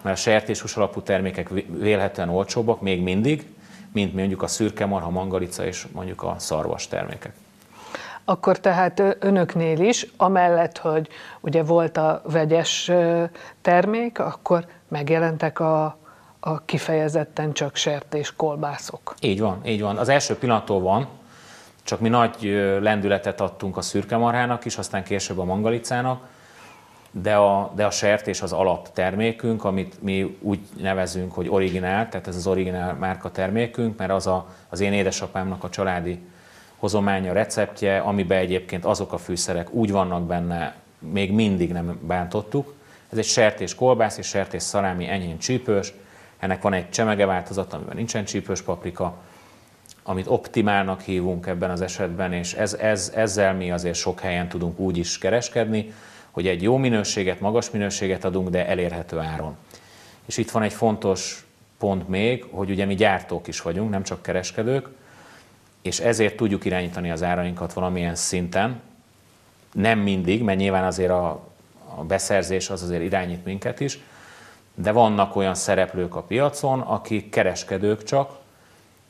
mert 0.01 0.17
a 0.17 0.19
sertéshús 0.19 0.75
alapú 0.75 1.01
termékek 1.01 1.50
vélhetően 1.67 2.29
olcsóbbak 2.29 2.81
még 2.81 3.01
mindig, 3.01 3.45
mint 3.93 4.13
mondjuk 4.13 4.41
a 4.41 4.48
szürke 4.48 4.86
marha, 4.86 5.10
mangalica 5.10 5.65
és 5.65 5.88
mondjuk 5.91 6.24
a 6.24 6.36
szarvas 6.38 6.88
termékek. 6.88 7.33
Akkor 8.25 8.60
tehát 8.60 9.01
önöknél 9.19 9.79
is, 9.79 10.07
amellett, 10.17 10.77
hogy 10.77 11.07
ugye 11.41 11.63
volt 11.63 11.98
a 11.98 12.22
vegyes 12.25 12.91
termék, 13.62 14.19
akkor 14.19 14.65
megjelentek 14.88 15.60
a 15.60 15.98
a 16.46 16.66
kifejezetten 16.66 17.54
csak 17.54 17.76
sertés 17.76 18.36
kolbászok. 18.36 19.16
Így 19.20 19.40
van, 19.40 19.62
így 19.66 19.82
van. 19.82 19.98
Az 19.98 20.10
első 20.10 20.36
pillanattól 20.36 20.80
van, 20.80 21.08
csak 21.84 22.00
mi 22.00 22.10
nagy 22.10 22.36
lendületet 22.82 23.42
adtunk 23.42 23.78
a 23.78 23.82
szürkemarhának 23.82 24.66
is, 24.66 24.78
aztán 24.78 25.04
később 25.04 25.40
a 25.40 25.44
mangalicának, 25.44 26.28
de 27.12 27.36
a, 27.36 27.72
de 27.76 27.86
a 27.86 27.92
sertés 27.92 28.42
az 28.42 28.52
alaptermékünk, 28.52 29.64
amit 29.64 30.02
mi 30.02 30.38
úgy 30.42 30.60
nevezünk, 30.82 31.34
hogy 31.34 31.50
originál, 31.50 32.10
tehát 32.10 32.28
ez 32.28 32.36
az 32.36 32.48
originál 32.48 32.94
márka 32.94 33.32
termékünk, 33.32 33.98
mert 33.98 34.12
az 34.12 34.28
a, 34.28 34.48
az 34.70 34.80
én 34.80 34.94
édesapámnak 34.94 35.64
a 35.64 35.70
családi 35.70 36.20
hozománya, 36.78 37.34
receptje, 37.34 37.98
amiben 38.00 38.38
egyébként 38.38 38.86
azok 38.86 39.14
a 39.14 39.18
fűszerek 39.18 39.74
úgy 39.74 39.92
vannak 39.92 40.24
benne, 40.24 40.76
még 41.00 41.32
mindig 41.32 41.72
nem 41.72 42.00
bántottuk. 42.02 42.74
Ez 43.12 43.18
egy 43.18 43.26
sertés 43.26 43.76
kolbász 43.76 44.18
és 44.18 44.28
sertés 44.28 44.64
szalámi 44.64 45.08
enyhén 45.08 45.38
csípős, 45.38 45.94
ennek 46.44 46.62
van 46.62 46.74
egy 46.74 46.90
csemege 46.90 47.26
változat, 47.26 47.74
amiben 47.74 47.96
nincsen 47.96 48.26
csípős 48.26 48.62
paprika, 48.62 49.18
amit 50.04 50.28
optimálnak 50.28 51.02
hívunk 51.02 51.48
ebben 51.48 51.70
az 51.70 51.82
esetben, 51.82 52.34
és 52.34 52.54
ez, 52.54 52.74
ez, 52.74 53.12
ezzel 53.16 53.54
mi 53.54 53.72
azért 53.72 53.96
sok 53.96 54.20
helyen 54.20 54.48
tudunk 54.48 54.80
úgy 54.80 54.98
is 54.98 55.18
kereskedni, 55.18 55.94
hogy 56.32 56.48
egy 56.48 56.62
jó 56.62 56.78
minőséget, 56.78 57.40
magas 57.40 57.70
minőséget 57.70 58.24
adunk, 58.24 58.50
de 58.50 58.68
elérhető 58.68 59.20
áron. 59.20 59.56
És 60.26 60.38
itt 60.38 60.52
van 60.52 60.64
egy 60.64 60.74
fontos 60.74 61.46
pont 61.78 62.08
még, 62.08 62.46
hogy 62.52 62.70
ugye 62.70 62.86
mi 62.86 62.96
gyártók 62.96 63.48
is 63.48 63.62
vagyunk, 63.62 63.90
nem 63.90 64.04
csak 64.04 64.22
kereskedők, 64.22 64.88
és 65.82 66.00
ezért 66.00 66.36
tudjuk 66.36 66.66
irányítani 66.66 67.12
az 67.12 67.24
árainkat 67.24 67.74
valamilyen 67.74 68.16
szinten, 68.16 68.82
nem 69.74 70.00
mindig, 70.00 70.42
mert 70.42 70.60
nyilván 70.60 70.84
azért 70.84 71.12
a, 71.12 71.48
a 71.96 72.04
beszerzés 72.04 72.70
az 72.70 72.84
azért 72.84 73.04
irányít 73.04 73.46
minket 73.46 73.80
is, 73.80 74.00
de 74.75 74.92
vannak 74.92 75.36
olyan 75.36 75.56
szereplők 75.56 76.15
a 76.15 76.22
piacon, 76.22 76.80
akik 76.80 77.30
kereskedők 77.30 78.03
csak, 78.03 78.32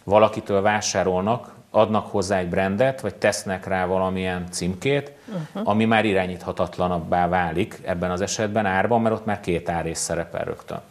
valakitől 0.04 0.62
vásárolnak, 0.62 1.52
adnak 1.70 2.12
hozzá 2.12 2.38
egy 2.38 2.50
brandet, 2.50 3.02
vagy 3.02 3.16
tesznek 3.16 3.66
rá 3.66 3.86
valamilyen 3.86 4.48
címkét, 4.52 5.12
uh-huh. 5.28 5.70
ami 5.70 5.86
már 5.86 6.06
irányíthatatlanabbá 6.06 7.28
válik 7.28 7.80
ebben 7.86 8.12
az 8.12 8.22
esetben 8.22 8.66
árban, 8.66 9.02
mert 9.02 9.16
ott 9.16 9.26
már 9.26 9.40
két 9.40 9.70
árés 9.70 9.98
szerepel 9.98 10.44
rögtön. 10.44 10.82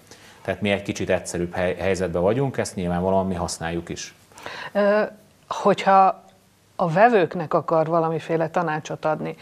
Tehát 0.43 0.61
mi 0.61 0.71
egy 0.71 0.83
kicsit 0.83 1.11
egyszerűbb 1.11 1.55
helyzetben 1.55 2.23
vagyunk, 2.23 2.57
ezt 2.57 2.75
nyilvánvalóan 2.75 3.27
mi 3.27 3.35
használjuk 3.35 3.89
is. 3.89 4.15
Hogyha 5.49 6.23
a 6.77 6.89
vevőknek 6.89 7.55
akar 7.55 7.87
valamiféle 7.87 8.49
tanácsot 8.49 9.05
adni, 9.05 9.37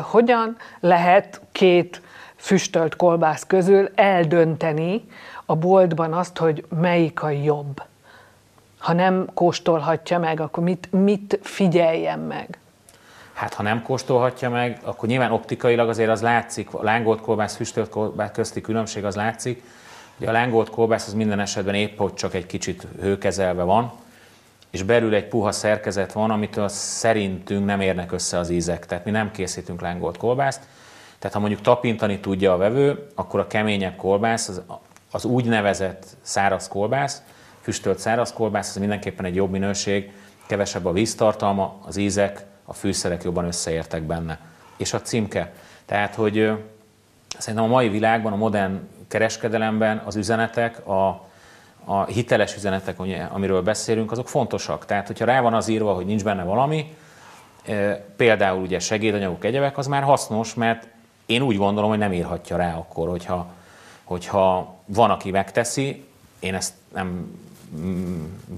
hogyan 0.00 0.56
lehet 0.80 1.40
két 1.52 2.02
füstölt 2.42 2.96
kolbász 2.96 3.44
közül 3.46 3.90
eldönteni 3.94 5.04
a 5.46 5.56
boltban 5.56 6.12
azt, 6.12 6.38
hogy 6.38 6.64
melyik 6.80 7.22
a 7.22 7.30
jobb. 7.30 7.82
ha 8.78 8.92
nem 8.92 9.28
kóstolhatja 9.34 10.18
meg, 10.18 10.40
akkor 10.40 10.62
mit, 10.62 10.88
mit 10.90 11.38
figyeljen 11.42 12.18
meg? 12.18 12.58
Hát 13.32 13.54
ha 13.54 13.62
nem 13.62 13.82
kóstolhatja 13.82 14.50
meg, 14.50 14.78
akkor 14.82 15.08
nyilván 15.08 15.32
optikailag 15.32 15.88
azért 15.88 16.10
az 16.10 16.22
látszik, 16.22 16.74
a 16.74 16.82
lángolt 16.82 17.20
kolbász, 17.20 17.56
füstölt 17.56 17.88
kolbász 17.88 18.30
közti 18.32 18.60
különbség 18.60 19.04
az 19.04 19.14
látszik. 19.14 19.62
Ugye 20.18 20.28
a 20.28 20.32
lángolt 20.32 20.70
kolbász 20.70 21.06
az 21.06 21.14
minden 21.14 21.40
esetben 21.40 21.74
épp, 21.74 21.98
hogy 21.98 22.14
csak 22.14 22.34
egy 22.34 22.46
kicsit 22.46 22.86
hőkezelve 23.00 23.62
van, 23.62 23.92
és 24.70 24.82
belül 24.82 25.14
egy 25.14 25.28
puha 25.28 25.52
szerkezet 25.52 26.12
van, 26.12 26.30
amitől 26.30 26.68
szerintünk 26.68 27.64
nem 27.64 27.80
érnek 27.80 28.12
össze 28.12 28.38
az 28.38 28.50
ízek. 28.50 28.86
Tehát 28.86 29.04
mi 29.04 29.10
nem 29.10 29.30
készítünk 29.30 29.80
lángolt 29.80 30.16
kolbászt. 30.16 30.60
Tehát 31.22 31.36
ha 31.36 31.42
mondjuk 31.42 31.60
tapintani 31.60 32.20
tudja 32.20 32.52
a 32.52 32.56
vevő, 32.56 33.06
akkor 33.14 33.40
a 33.40 33.46
keményebb 33.46 33.96
kolbász, 33.96 34.48
az, 34.48 34.62
az 35.10 35.24
úgynevezett 35.24 36.06
száraz 36.22 36.68
kolbász, 36.68 37.22
füstölt 37.60 37.98
száraz 37.98 38.32
kolbász, 38.32 38.68
az 38.68 38.76
mindenképpen 38.76 39.24
egy 39.24 39.34
jobb 39.34 39.50
minőség, 39.50 40.12
kevesebb 40.46 40.86
a 40.86 40.92
víztartalma, 40.92 41.76
az 41.86 41.96
ízek, 41.96 42.44
a 42.64 42.72
fűszerek 42.72 43.22
jobban 43.22 43.44
összeértek 43.44 44.02
benne. 44.02 44.38
És 44.76 44.92
a 44.92 45.00
címke. 45.00 45.52
Tehát, 45.86 46.14
hogy 46.14 46.50
szerintem 47.38 47.64
a 47.64 47.72
mai 47.72 47.88
világban, 47.88 48.32
a 48.32 48.36
modern 48.36 48.88
kereskedelemben 49.08 50.02
az 50.04 50.16
üzenetek, 50.16 50.86
a, 50.86 51.28
a 51.84 52.04
hiteles 52.04 52.56
üzenetek, 52.56 52.98
amiről 53.32 53.62
beszélünk, 53.62 54.10
azok 54.12 54.28
fontosak. 54.28 54.84
Tehát, 54.84 55.06
hogyha 55.06 55.24
rá 55.24 55.40
van 55.40 55.54
az 55.54 55.68
írva, 55.68 55.92
hogy 55.92 56.06
nincs 56.06 56.24
benne 56.24 56.42
valami, 56.42 56.96
például 58.16 58.62
ugye 58.62 58.78
segédanyagok, 58.78 59.44
egyebek, 59.44 59.78
az 59.78 59.86
már 59.86 60.02
hasznos, 60.02 60.54
mert 60.54 60.88
én 61.26 61.42
úgy 61.42 61.56
gondolom, 61.56 61.90
hogy 61.90 61.98
nem 61.98 62.12
írhatja 62.12 62.56
rá 62.56 62.74
akkor, 62.74 63.08
hogyha, 63.08 63.46
hogyha 64.04 64.74
van, 64.84 65.10
aki 65.10 65.30
megteszi, 65.30 66.04
én 66.38 66.54
ezt 66.54 66.74
nem 66.92 67.40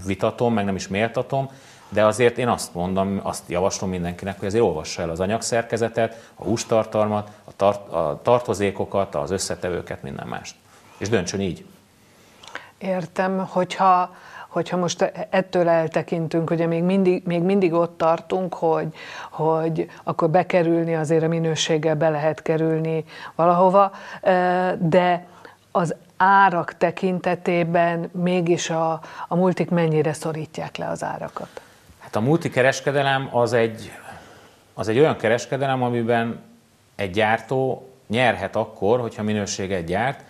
vitatom, 0.05 0.55
meg 0.55 0.65
nem 0.65 0.77
is 0.77 0.89
méltatom, 0.89 1.51
de 1.89 2.05
azért 2.05 2.39
én 2.39 2.49
azt 2.49 2.75
mondom, 2.75 3.21
azt 3.23 3.43
javaslom 3.47 3.91
mindenkinek, 3.91 4.39
hogy 4.39 4.49
azért 4.49 4.65
olvassa 4.65 5.03
el 5.03 5.11
az 5.11 5.21
anyagszerkezetet, 5.21 6.31
a 6.35 6.45
hústartalmat, 6.45 7.31
a, 7.45 7.57
tart, 7.57 7.93
a 7.93 8.21
tartozékokat, 8.23 9.15
az 9.15 9.31
összetevőket, 9.31 10.03
minden 10.03 10.27
mást. 10.27 10.57
És 10.99 11.09
döntsön 11.09 11.41
így. 11.41 11.65
Értem, 12.79 13.47
hogyha, 13.49 14.15
hogyha 14.55 14.77
most 14.77 15.13
ettől 15.31 15.69
eltekintünk, 15.69 16.51
ugye 16.51 16.67
még 16.67 16.83
mindig, 16.83 17.23
még 17.27 17.43
mindig 17.43 17.73
ott 17.73 17.99
tartunk, 17.99 18.55
hogy, 18.55 18.87
hogy 19.31 19.91
akkor 20.05 20.31
bekerülni 20.31 20.95
azért 20.95 21.23
a 21.23 21.29
minőséggel 21.29 21.95
be 21.95 22.09
lehet 22.09 22.43
kerülni 22.43 23.05
valahova, 23.35 23.93
de 24.79 25.27
az 25.71 25.95
árak 26.17 26.77
tekintetében 26.77 28.11
mégis 28.13 28.71
a, 28.71 29.01
a 29.29 29.37
multik 29.37 29.71
mennyire 29.71 30.13
szorítják 30.13 30.77
le 30.77 30.89
az 30.89 31.03
árakat? 31.03 31.61
Hát 31.99 32.17
a 32.17 32.21
multikereskedelem 32.21 33.29
az 33.33 33.53
egy, 33.53 33.93
az 34.75 34.89
egy 34.89 34.99
olyan 34.99 35.17
kereskedelem, 35.17 35.83
amiben 35.83 36.43
egy 36.97 37.11
gyártó 37.11 37.89
nyerhet 38.07 38.57
akkor, 38.57 39.01
hogyha 39.01 39.23
minőséget 39.23 39.85
gyárt, 39.85 40.21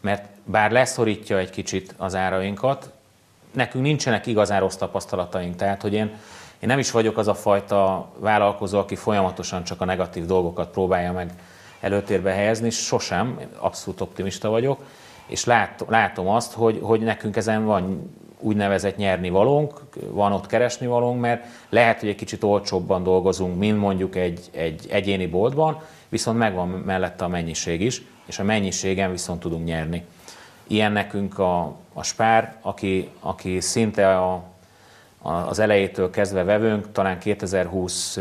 mert 0.00 0.24
bár 0.44 0.70
leszorítja 0.70 1.38
egy 1.38 1.50
kicsit 1.50 1.94
az 1.96 2.14
árainkat, 2.14 2.93
nekünk 3.54 3.84
nincsenek 3.84 4.26
igazán 4.26 4.60
rossz 4.60 4.76
tapasztalataink. 4.76 5.56
Tehát, 5.56 5.82
hogy 5.82 5.92
én, 5.92 6.10
én 6.58 6.68
nem 6.68 6.78
is 6.78 6.90
vagyok 6.90 7.18
az 7.18 7.28
a 7.28 7.34
fajta 7.34 8.08
vállalkozó, 8.18 8.78
aki 8.78 8.94
folyamatosan 8.94 9.64
csak 9.64 9.80
a 9.80 9.84
negatív 9.84 10.26
dolgokat 10.26 10.70
próbálja 10.70 11.12
meg 11.12 11.32
előtérbe 11.80 12.32
helyezni, 12.32 12.70
sosem, 12.70 13.40
abszolút 13.58 14.00
optimista 14.00 14.48
vagyok, 14.48 14.84
és 15.26 15.44
lát, 15.44 15.84
látom 15.88 16.28
azt, 16.28 16.52
hogy, 16.52 16.78
hogy 16.82 17.00
nekünk 17.00 17.36
ezen 17.36 17.64
van 17.64 18.12
úgynevezett 18.40 18.96
nyerni 18.96 19.30
valónk, 19.30 19.80
van 20.10 20.32
ott 20.32 20.46
keresni 20.46 20.86
valónk, 20.86 21.20
mert 21.20 21.44
lehet, 21.68 22.00
hogy 22.00 22.08
egy 22.08 22.14
kicsit 22.14 22.42
olcsóbban 22.42 23.02
dolgozunk, 23.02 23.58
mint 23.58 23.78
mondjuk 23.78 24.16
egy, 24.16 24.40
egy 24.50 24.86
egyéni 24.90 25.26
boltban, 25.26 25.80
viszont 26.08 26.38
megvan 26.38 26.68
mellette 26.68 27.24
a 27.24 27.28
mennyiség 27.28 27.80
is, 27.80 28.02
és 28.26 28.38
a 28.38 28.44
mennyiségen 28.44 29.10
viszont 29.10 29.40
tudunk 29.40 29.64
nyerni. 29.64 30.04
Ilyen 30.66 30.92
nekünk 30.92 31.38
a, 31.38 31.76
a 31.92 32.02
Spár, 32.02 32.56
aki, 32.60 33.10
aki 33.20 33.60
szinte 33.60 34.18
a, 34.18 34.44
a, 35.18 35.30
az 35.30 35.58
elejétől 35.58 36.10
kezdve 36.10 36.44
vevőnk, 36.44 36.92
talán 36.92 37.18
2020 37.18 38.18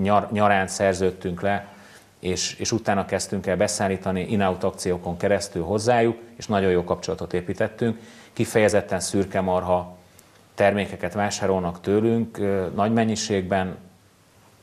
nyar, 0.00 0.28
nyarán 0.30 0.66
szerződtünk 0.66 1.40
le, 1.40 1.66
és, 2.18 2.54
és 2.54 2.72
utána 2.72 3.04
kezdtünk 3.04 3.46
el 3.46 3.56
beszállítani 3.56 4.20
in-out 4.20 4.64
akciókon 4.64 5.16
keresztül 5.16 5.62
hozzájuk, 5.62 6.18
és 6.36 6.46
nagyon 6.46 6.70
jó 6.70 6.84
kapcsolatot 6.84 7.32
építettünk. 7.32 8.00
Kifejezetten 8.32 9.00
szürke 9.00 9.40
marha 9.40 9.96
termékeket 10.54 11.12
vásárolnak 11.14 11.80
tőlünk 11.80 12.38
nagy 12.74 12.92
mennyiségben, 12.92 13.76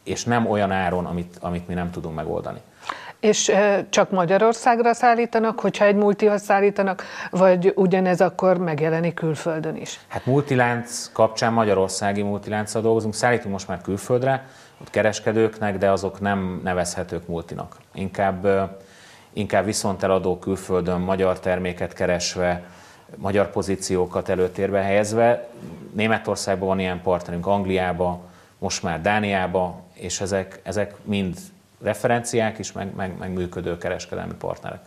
és 0.04 0.24
nem 0.24 0.50
olyan 0.50 0.72
áron, 0.72 1.06
amit, 1.06 1.38
amit 1.40 1.68
mi 1.68 1.74
nem 1.74 1.92
tudunk 1.92 2.16
megoldani. 2.16 2.60
És 3.24 3.52
csak 3.90 4.10
Magyarországra 4.10 4.94
szállítanak, 4.94 5.60
hogyha 5.60 5.86
egy 5.86 5.96
multihoz 5.96 6.42
szállítanak, 6.42 7.04
vagy 7.32 7.74
ugyanez 7.76 8.22
akkor 8.22 8.58
megjelenik 8.58 9.14
külföldön 9.14 9.76
is? 9.76 10.00
Hát 10.08 10.26
multilánc 10.26 11.10
kapcsán 11.14 11.54
Magyarországi 11.54 12.22
multilánccal 12.22 12.82
dolgozunk, 12.82 13.14
szállítunk 13.14 13.54
most 13.54 13.68
már 13.68 13.82
külföldre, 13.82 14.48
ott 14.82 14.90
kereskedőknek, 14.90 15.78
de 15.78 15.92
azok 15.92 16.20
nem 16.20 16.62
nevezhetők 16.64 17.28
multinak. 17.28 17.78
Inkább, 17.94 18.48
inkább 19.34 19.66
viszont 19.66 20.04
eladó 20.04 20.40
külföldön 20.40 21.00
magyar 21.00 21.40
terméket 21.40 21.94
keresve, 21.94 22.64
magyar 23.16 23.50
pozíciókat 23.50 24.30
előtérbe 24.30 24.82
helyezve. 24.82 25.48
Németországban 25.94 26.68
van 26.68 26.80
ilyen 26.80 27.02
partnerünk, 27.02 27.48
Angliába, 27.48 28.22
most 28.58 28.84
már 28.84 29.02
Dániába, 29.02 29.82
és 29.94 30.22
ezek, 30.22 30.60
ezek 30.64 30.96
mind 31.04 31.38
referenciák 31.84 32.60
is, 32.60 32.72
meg, 32.72 32.96
meg, 32.96 33.18
meg 33.18 33.34
működő 33.34 33.78
kereskedelmi 33.78 34.34
partnerek. 34.34 34.80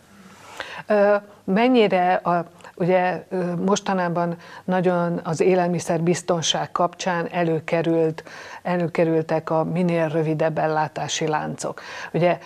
Mennyire 1.43 2.13
a, 2.13 2.45
ugye 2.75 3.23
mostanában 3.65 4.37
nagyon 4.63 5.19
az 5.23 5.39
élelmiszerbiztonság 5.39 6.71
kapcsán 6.71 7.27
előkerült, 7.31 8.23
előkerültek 8.63 9.49
a 9.49 9.63
minél 9.63 10.07
rövidebb 10.07 10.57
ellátási 10.57 11.27
láncok. 11.27 11.81
Ugye 12.13 12.37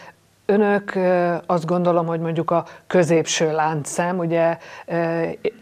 Önök 0.51 0.99
azt 1.45 1.65
gondolom, 1.65 2.05
hogy 2.05 2.19
mondjuk 2.19 2.51
a 2.51 2.65
középső 2.87 3.51
láncszem, 3.51 4.17
ugye 4.17 4.57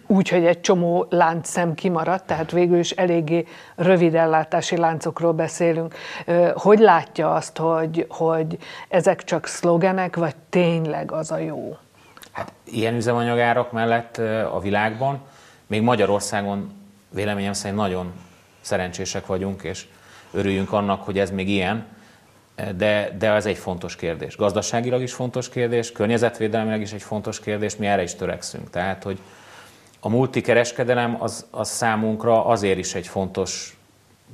úgy, 0.07 0.29
hogy 0.29 0.45
egy 0.45 0.61
csomó 0.61 1.05
láncszem 1.09 1.73
kimaradt, 1.73 2.25
tehát 2.25 2.51
végül 2.51 2.79
is 2.79 2.91
eléggé 2.91 3.45
rövid 3.75 4.15
ellátási 4.15 4.77
láncokról 4.77 5.33
beszélünk. 5.33 5.95
Hogy 6.53 6.79
látja 6.79 7.33
azt, 7.33 7.57
hogy, 7.57 8.05
hogy 8.09 8.57
ezek 8.87 9.23
csak 9.23 9.45
szlogenek, 9.45 10.15
vagy 10.15 10.35
tényleg 10.49 11.11
az 11.11 11.31
a 11.31 11.37
jó? 11.37 11.77
Hát 12.31 12.51
ilyen 12.63 12.95
üzemanyagárak 12.95 13.71
mellett 13.71 14.17
a 14.53 14.59
világban, 14.59 15.19
még 15.67 15.81
Magyarországon 15.81 16.71
véleményem 17.09 17.53
szerint 17.53 17.79
nagyon 17.79 18.13
szerencsések 18.61 19.25
vagyunk, 19.25 19.63
és 19.63 19.87
örüljünk 20.31 20.71
annak, 20.71 21.03
hogy 21.03 21.19
ez 21.19 21.31
még 21.31 21.49
ilyen, 21.49 21.85
de, 22.75 23.15
de 23.19 23.31
ez 23.31 23.45
egy 23.45 23.57
fontos 23.57 23.95
kérdés. 23.95 24.35
Gazdaságilag 24.35 25.01
is 25.01 25.13
fontos 25.13 25.49
kérdés, 25.49 25.91
környezetvédelmileg 25.91 26.81
is 26.81 26.91
egy 26.91 27.01
fontos 27.01 27.39
kérdés, 27.39 27.75
mi 27.75 27.87
erre 27.87 28.01
is 28.01 28.15
törekszünk. 28.15 28.69
Tehát, 28.69 29.03
hogy 29.03 29.19
a 29.99 30.09
multikereskedelem 30.09 31.17
az, 31.19 31.45
az 31.51 31.69
számunkra 31.69 32.45
azért 32.45 32.77
is 32.77 32.95
egy 32.95 33.07
fontos 33.07 33.77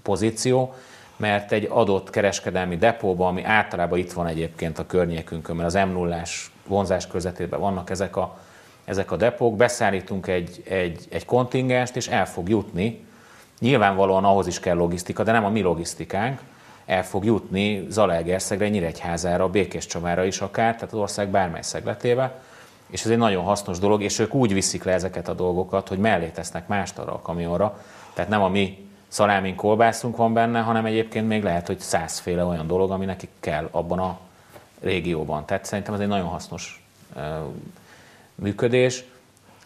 pozíció, 0.02 0.74
mert 1.16 1.52
egy 1.52 1.68
adott 1.70 2.10
kereskedelmi 2.10 2.78
depóban, 2.78 3.28
ami 3.28 3.44
általában 3.44 4.00
itt 4.00 4.12
van 4.12 4.28
egyébként 4.28 4.80
a 4.80 4.86
környékünkön, 4.86 5.56
mert 5.56 5.76
az 5.76 5.88
m 5.88 5.92
0 5.92 6.22
vonzás 6.68 7.08
közvetében 7.08 7.60
vannak 7.60 7.90
ezek 7.90 8.16
a, 8.16 8.38
ezek 8.86 9.12
a 9.12 9.16
depók, 9.16 9.56
beszállítunk 9.56 10.28
egy, 10.28 10.64
egy, 10.68 11.06
egy 11.10 11.26
kontingenst, 11.26 11.96
és 11.96 12.08
el 12.08 12.28
fog 12.28 12.50
jutni. 12.50 13.06
Nyilvánvalóan 13.60 14.26
ahhoz 14.26 14.48
is 14.48 14.60
kell 14.60 14.76
logisztika, 14.76 15.24
de 15.24 15.32
nem 15.32 15.46
a 15.46 15.50
mi 15.50 15.62
logisztikánk, 15.62 16.40
el 16.86 17.04
fog 17.04 17.26
jutni 17.26 17.86
Zalaegerszegre, 17.90 18.70
Nyíregyházára, 18.70 19.50
Békés 19.50 19.86
Csavára 19.86 20.24
is 20.24 20.42
akár, 20.42 20.74
tehát 20.74 20.94
az 20.94 21.00
ország 21.00 21.30
bármely 21.30 21.62
szegletébe, 21.62 22.42
és 22.88 23.04
ez 23.04 23.12
egy 23.12 23.18
nagyon 23.18 23.44
hasznos 23.44 23.80
dolog, 23.80 24.02
és 24.02 24.20
ők 24.20 24.34
úgy 24.34 24.54
viszik 24.54 24.84
le 24.84 24.92
ezeket 24.92 25.28
a 25.28 25.34
dolgokat, 25.34 25.88
hogy 25.88 25.98
mellé 25.98 26.28
tesznek 26.28 26.68
mást 26.68 26.98
arra 26.98 27.14
a 27.14 27.22
kamionra, 27.22 27.84
tehát 28.14 28.30
nem 28.30 28.42
a 28.42 28.50
mi 28.50 28.88
szalámin 29.08 29.56
kolbászunk 29.56 30.18
van 30.18 30.34
benne, 30.34 30.60
hanem 30.60 30.86
egyébként 30.86 31.28
még 31.28 31.44
lehet, 31.44 31.68
hogy 31.68 31.80
százféle 31.80 32.44
olyan 32.44 32.68
dolog, 32.68 32.92
ami 32.92 33.06
nekik 33.06 33.30
kell 33.40 33.68
abban 33.72 34.00
a 34.00 34.20
régióban. 34.82 35.46
Tehát 35.46 35.66
szerintem 35.66 35.94
ez 35.94 36.00
egy 36.00 36.08
nagyon 36.08 36.28
hasznos 36.28 36.86
működés 38.36 39.04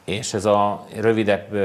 és 0.09 0.33
ez 0.33 0.45
a 0.45 0.85
rövidebb 0.95 1.57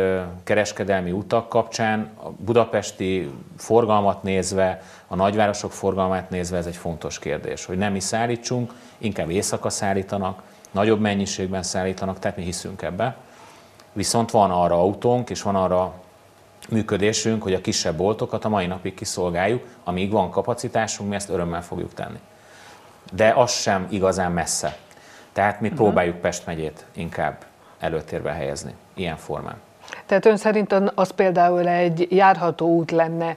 kereskedelmi 0.44 1.10
utak 1.10 1.48
kapcsán 1.48 2.10
a 2.22 2.28
budapesti 2.28 3.30
forgalmat 3.56 4.22
nézve, 4.22 4.82
a 5.06 5.14
nagyvárosok 5.14 5.72
forgalmát 5.72 6.30
nézve 6.30 6.56
ez 6.56 6.66
egy 6.66 6.76
fontos 6.76 7.18
kérdés, 7.18 7.64
hogy 7.64 7.78
nem 7.78 7.92
mi 7.92 8.00
szállítsunk, 8.00 8.72
inkább 8.98 9.30
éjszaka 9.30 9.70
szállítanak, 9.70 10.42
nagyobb 10.70 11.00
mennyiségben 11.00 11.62
szállítanak, 11.62 12.18
tehát 12.18 12.36
mi 12.36 12.42
hiszünk 12.42 12.82
ebbe. 12.82 13.16
Viszont 13.92 14.30
van 14.30 14.50
arra 14.50 14.74
autónk, 14.74 15.30
és 15.30 15.42
van 15.42 15.56
arra 15.56 15.92
működésünk, 16.68 17.42
hogy 17.42 17.54
a 17.54 17.60
kisebb 17.60 17.96
boltokat 17.96 18.44
a 18.44 18.48
mai 18.48 18.66
napig 18.66 18.94
kiszolgáljuk, 18.94 19.64
amíg 19.84 20.10
van 20.10 20.30
kapacitásunk, 20.30 21.08
mi 21.08 21.14
ezt 21.14 21.28
örömmel 21.28 21.62
fogjuk 21.62 21.94
tenni. 21.94 22.18
De 23.12 23.32
az 23.36 23.52
sem 23.52 23.86
igazán 23.90 24.32
messze. 24.32 24.76
Tehát 25.32 25.60
mi 25.60 25.68
uh-huh. 25.68 25.82
próbáljuk 25.82 26.16
Pest 26.16 26.46
megyét 26.46 26.84
inkább 26.92 27.44
előtérbe 27.84 28.32
helyezni, 28.32 28.74
ilyen 28.94 29.16
formán. 29.16 29.56
Tehát 30.06 30.26
ön 30.26 30.36
szerint 30.36 30.72
az 30.94 31.10
például 31.10 31.68
egy 31.68 32.06
járható 32.10 32.66
út 32.66 32.90
lenne 32.90 33.36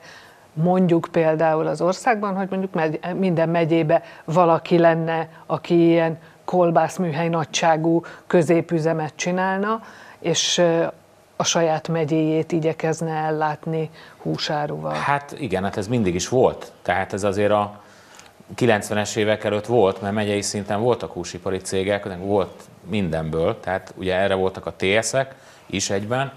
mondjuk 0.54 1.08
például 1.12 1.68
az 1.68 1.82
országban, 1.82 2.36
hogy 2.36 2.48
mondjuk 2.50 3.00
minden 3.16 3.50
megyébe 3.50 4.04
valaki 4.26 4.78
lenne, 4.78 5.30
aki 5.46 5.88
ilyen 5.88 6.18
kolbászműhely 6.46 7.30
nagyságú 7.30 8.02
középüzemet 8.28 9.14
csinálna, 9.16 9.82
és 10.20 10.62
a 11.36 11.44
saját 11.44 11.88
megyéjét 11.88 12.52
igyekezne 12.52 13.12
ellátni 13.12 13.90
húsáruval. 14.18 14.94
Hát 14.94 15.36
igen, 15.40 15.64
hát 15.64 15.78
ez 15.78 15.88
mindig 15.88 16.16
is 16.16 16.30
volt. 16.30 16.72
Tehát 16.82 17.14
ez 17.14 17.24
azért 17.24 17.52
a 17.52 17.80
90-es 18.56 19.16
évek 19.16 19.44
előtt 19.44 19.66
volt, 19.66 20.02
mert 20.02 20.14
megyei 20.14 20.42
szinten 20.42 20.80
voltak 20.80 21.12
húsipari 21.12 21.58
cégek, 21.58 22.18
volt 22.18 22.64
mindenből, 22.90 23.60
tehát 23.60 23.94
ugye 23.96 24.16
erre 24.16 24.34
voltak 24.34 24.66
a 24.66 24.74
TS-ek 24.76 25.36
is 25.66 25.90
egyben, 25.90 26.32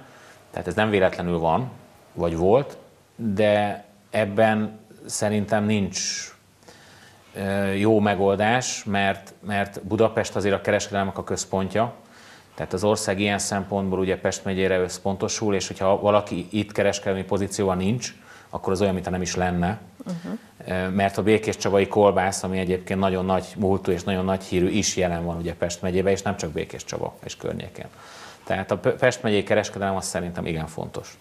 tehát 0.50 0.66
ez 0.66 0.74
nem 0.74 0.90
véletlenül 0.90 1.38
van, 1.38 1.70
vagy 2.12 2.36
volt, 2.36 2.76
de 3.16 3.84
ebben 4.10 4.78
szerintem 5.06 5.64
nincs 5.64 6.28
jó 7.76 8.00
megoldás, 8.00 8.84
mert, 8.84 9.32
mert 9.46 9.82
Budapest 9.82 10.36
azért 10.36 10.54
a 10.54 10.60
kereskedelmek 10.60 11.18
a 11.18 11.24
központja, 11.24 11.94
tehát 12.54 12.72
az 12.72 12.84
ország 12.84 13.20
ilyen 13.20 13.38
szempontból 13.38 13.98
ugye 13.98 14.18
Pest 14.18 14.44
megyére 14.44 14.78
összpontosul, 14.78 15.54
és 15.54 15.66
hogyha 15.66 16.00
valaki 16.00 16.46
itt 16.50 16.72
kereskedelmi 16.72 17.24
pozícióban 17.24 17.76
nincs, 17.76 18.14
akkor 18.50 18.72
az 18.72 18.80
olyan, 18.80 18.92
mintha 18.92 19.10
nem 19.10 19.22
is 19.22 19.34
lenne. 19.34 19.80
Uh-huh. 20.06 20.94
Mert 20.94 21.18
a 21.18 21.22
Békés 21.22 21.56
Csabai 21.56 21.88
kolbász, 21.88 22.42
ami 22.42 22.58
egyébként 22.58 23.00
nagyon 23.00 23.24
nagy 23.24 23.44
múltú 23.56 23.90
és 23.90 24.02
nagyon 24.02 24.24
nagy 24.24 24.44
hírű, 24.44 24.68
is 24.68 24.96
jelen 24.96 25.24
van 25.24 25.36
ugye 25.36 25.54
Pest 25.54 25.82
megyében, 25.82 26.12
és 26.12 26.22
nem 26.22 26.36
csak 26.36 26.50
Békés 26.50 26.84
Csaba 26.84 27.14
és 27.24 27.36
környékén. 27.36 27.86
Tehát 28.44 28.70
a 28.70 28.78
Pest 28.78 29.22
megyei 29.22 29.42
kereskedelem 29.42 29.96
az 29.96 30.06
szerintem 30.06 30.46
igen 30.46 30.66
fontos. 30.66 31.18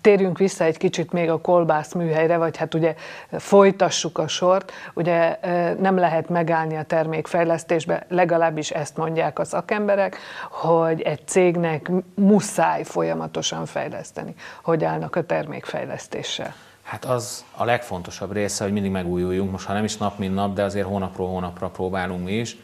Térjünk 0.00 0.38
vissza 0.38 0.64
egy 0.64 0.76
kicsit 0.76 1.12
még 1.12 1.30
a 1.30 1.40
kolbász 1.40 1.92
műhelyre, 1.92 2.36
vagy 2.36 2.56
hát 2.56 2.74
ugye 2.74 2.94
folytassuk 3.30 4.18
a 4.18 4.28
sort. 4.28 4.72
Ugye 4.94 5.38
nem 5.80 5.96
lehet 5.96 6.28
megállni 6.28 6.76
a 6.76 6.82
termékfejlesztésbe, 6.82 8.06
legalábbis 8.08 8.70
ezt 8.70 8.96
mondják 8.96 9.38
a 9.38 9.44
szakemberek, 9.44 10.16
hogy 10.50 11.00
egy 11.00 11.20
cégnek 11.26 11.90
muszáj 12.14 12.82
folyamatosan 12.84 13.66
fejleszteni. 13.66 14.34
Hogy 14.62 14.84
állnak 14.84 15.16
a 15.16 15.22
termékfejlesztéssel? 15.22 16.54
Hát 16.82 17.04
az 17.04 17.44
a 17.56 17.64
legfontosabb 17.64 18.32
része, 18.32 18.64
hogy 18.64 18.72
mindig 18.72 18.90
megújuljunk, 18.90 19.50
most 19.50 19.66
ha 19.66 19.72
nem 19.72 19.84
is 19.84 19.96
nap, 19.96 20.18
mint 20.18 20.34
nap, 20.34 20.54
de 20.54 20.62
azért 20.62 20.86
hónapról 20.86 21.28
hónapra 21.28 21.68
próbálunk 21.68 22.24
mi 22.24 22.32
is. 22.32 22.56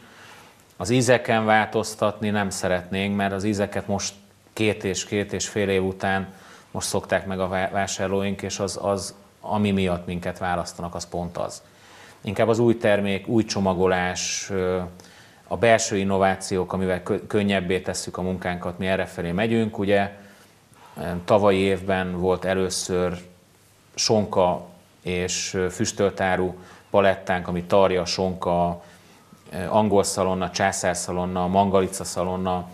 Az 0.77 0.89
ízeken 0.89 1.45
változtatni 1.45 2.29
nem 2.29 2.49
szeretnénk, 2.49 3.15
mert 3.15 3.33
az 3.33 3.43
ízeket 3.43 3.87
most 3.87 4.13
két 4.59 4.83
és 4.83 5.05
két 5.05 5.33
és 5.33 5.47
fél 5.47 5.69
év 5.69 5.83
után 5.83 6.33
most 6.71 6.87
szokták 6.87 7.25
meg 7.25 7.39
a 7.39 7.47
vásárlóink, 7.47 8.41
és 8.41 8.59
az, 8.59 8.79
az 8.81 9.13
ami 9.41 9.71
miatt 9.71 10.05
minket 10.05 10.37
választanak, 10.37 10.95
az 10.95 11.05
pont 11.05 11.37
az. 11.37 11.61
Inkább 12.21 12.47
az 12.47 12.59
új 12.59 12.77
termék, 12.77 13.27
új 13.27 13.45
csomagolás, 13.45 14.51
a 15.47 15.57
belső 15.57 15.97
innovációk, 15.97 16.73
amivel 16.73 17.03
könnyebbé 17.27 17.79
tesszük 17.79 18.17
a 18.17 18.21
munkánkat, 18.21 18.77
mi 18.77 18.87
errefelé 18.87 19.31
megyünk. 19.31 19.77
Ugye 19.77 20.17
tavalyi 21.25 21.57
évben 21.57 22.19
volt 22.19 22.45
először 22.45 23.17
sonka 23.95 24.67
és 25.01 25.57
füstöltáru 25.71 26.53
palettánk, 26.89 27.47
ami 27.47 27.63
tarja, 27.63 28.05
sonka, 28.05 28.83
angol 29.69 30.03
szalonna, 30.03 30.49
császár 30.49 30.97
szalonna, 30.97 31.47
mangalica 31.47 32.03
szalonna, 32.03 32.69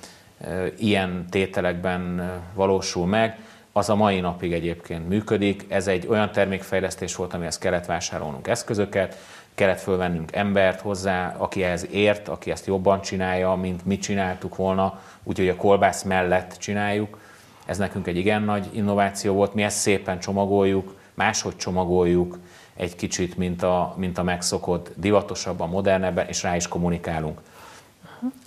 ilyen 0.78 1.26
tételekben 1.30 2.32
valósul 2.54 3.06
meg 3.06 3.40
az 3.72 3.90
a 3.90 3.96
mai 3.96 4.20
napig 4.20 4.54
egyébként 4.54 5.08
működik. 5.08 5.66
Ez 5.68 5.88
egy 5.88 6.08
olyan 6.08 6.32
termékfejlesztés 6.32 7.16
volt, 7.16 7.34
amihez 7.34 7.58
kellett 7.58 7.86
vásárolnunk 7.86 8.48
eszközöket, 8.48 9.18
kellett 9.56 9.80
fölvennünk 9.80 10.36
embert 10.36 10.82
hozzá, 10.82 11.36
aki 11.38 11.64
ehhez 11.64 11.88
ért, 11.92 12.28
aki 12.28 12.52
ezt 12.52 12.66
jobban 12.66 13.02
csinálja, 13.02 13.54
mint 13.54 13.86
mi 13.86 13.98
csináltuk 13.98 14.56
volna, 14.56 15.00
úgyhogy 15.24 15.50
a 15.50 15.56
kolbász 15.56 16.04
mellett 16.04 16.56
csináljuk. 16.60 17.20
Ez 17.66 17.78
nekünk 17.78 18.08
egy 18.08 18.18
igen 18.18 18.42
nagy 18.42 18.70
innováció 18.72 19.34
volt, 19.34 19.54
mi 19.54 19.64
ezt 19.64 19.78
szépen 19.78 20.20
csomagoljuk, 20.20 20.96
máshogy 21.14 21.56
csomagoljuk, 21.56 22.40
egy 22.76 22.96
kicsit, 22.96 23.38
mint 23.38 23.64
a, 23.64 23.94
mint 23.98 24.18
a 24.18 24.24
megszokott, 24.24 24.92
divatosabban, 24.96 25.70
modernebben, 25.70 26.28
és 26.28 26.44
rá 26.44 26.56
is 26.56 26.68
kommunikálunk. 26.68 27.42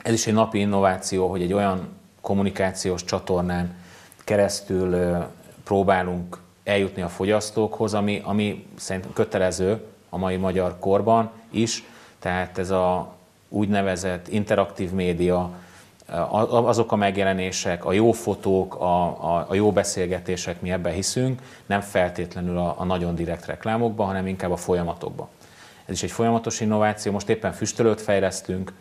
Ez 0.03 0.13
is 0.13 0.27
egy 0.27 0.35
napi 0.35 0.59
innováció, 0.59 1.31
hogy 1.31 1.43
egy 1.43 1.53
olyan 1.53 1.89
kommunikációs 2.21 3.05
csatornán 3.05 3.75
keresztül 4.25 5.17
próbálunk 5.65 6.39
eljutni 6.65 7.03
a 7.03 7.09
fogyasztókhoz, 7.09 7.95
ami, 7.95 8.21
ami 8.25 8.67
szerintem 8.77 9.13
kötelező 9.13 9.85
a 10.09 10.19
mai 10.19 10.37
magyar 10.37 10.79
korban 10.79 11.31
is, 11.51 11.85
tehát 12.19 12.59
ez 12.59 12.71
a 12.71 13.13
úgynevezett 13.49 14.29
interaktív 14.29 14.91
média, 14.91 15.51
azok 16.49 16.93
a 16.93 16.97
megjelenések, 16.97 17.85
a 17.85 17.93
jó 17.93 18.13
fotók, 18.13 18.75
a, 18.75 19.05
a, 19.05 19.47
a 19.49 19.55
jó 19.55 19.73
beszélgetések, 19.73 20.61
mi 20.61 20.71
ebben 20.71 20.93
hiszünk, 20.93 21.43
nem 21.67 21.81
feltétlenül 21.81 22.59
a, 22.59 22.75
a 22.79 22.85
nagyon 22.85 23.15
direkt 23.15 23.47
reklámokban, 23.47 24.07
hanem 24.07 24.27
inkább 24.27 24.51
a 24.51 24.57
folyamatokban. 24.57 25.29
Ez 25.85 25.95
is 25.95 26.03
egy 26.03 26.11
folyamatos 26.11 26.61
innováció, 26.61 27.13
most 27.13 27.29
éppen 27.29 27.53
füstölőt 27.53 28.01
fejlesztünk, 28.01 28.73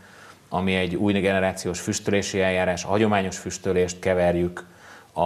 ami 0.49 0.75
egy 0.75 0.95
új 0.95 1.13
generációs 1.13 1.79
füstölési 1.79 2.41
eljárás, 2.41 2.83
a 2.83 2.87
hagyományos 2.87 3.37
füstölést 3.37 3.99
keverjük 3.99 4.65
a, 5.13 5.21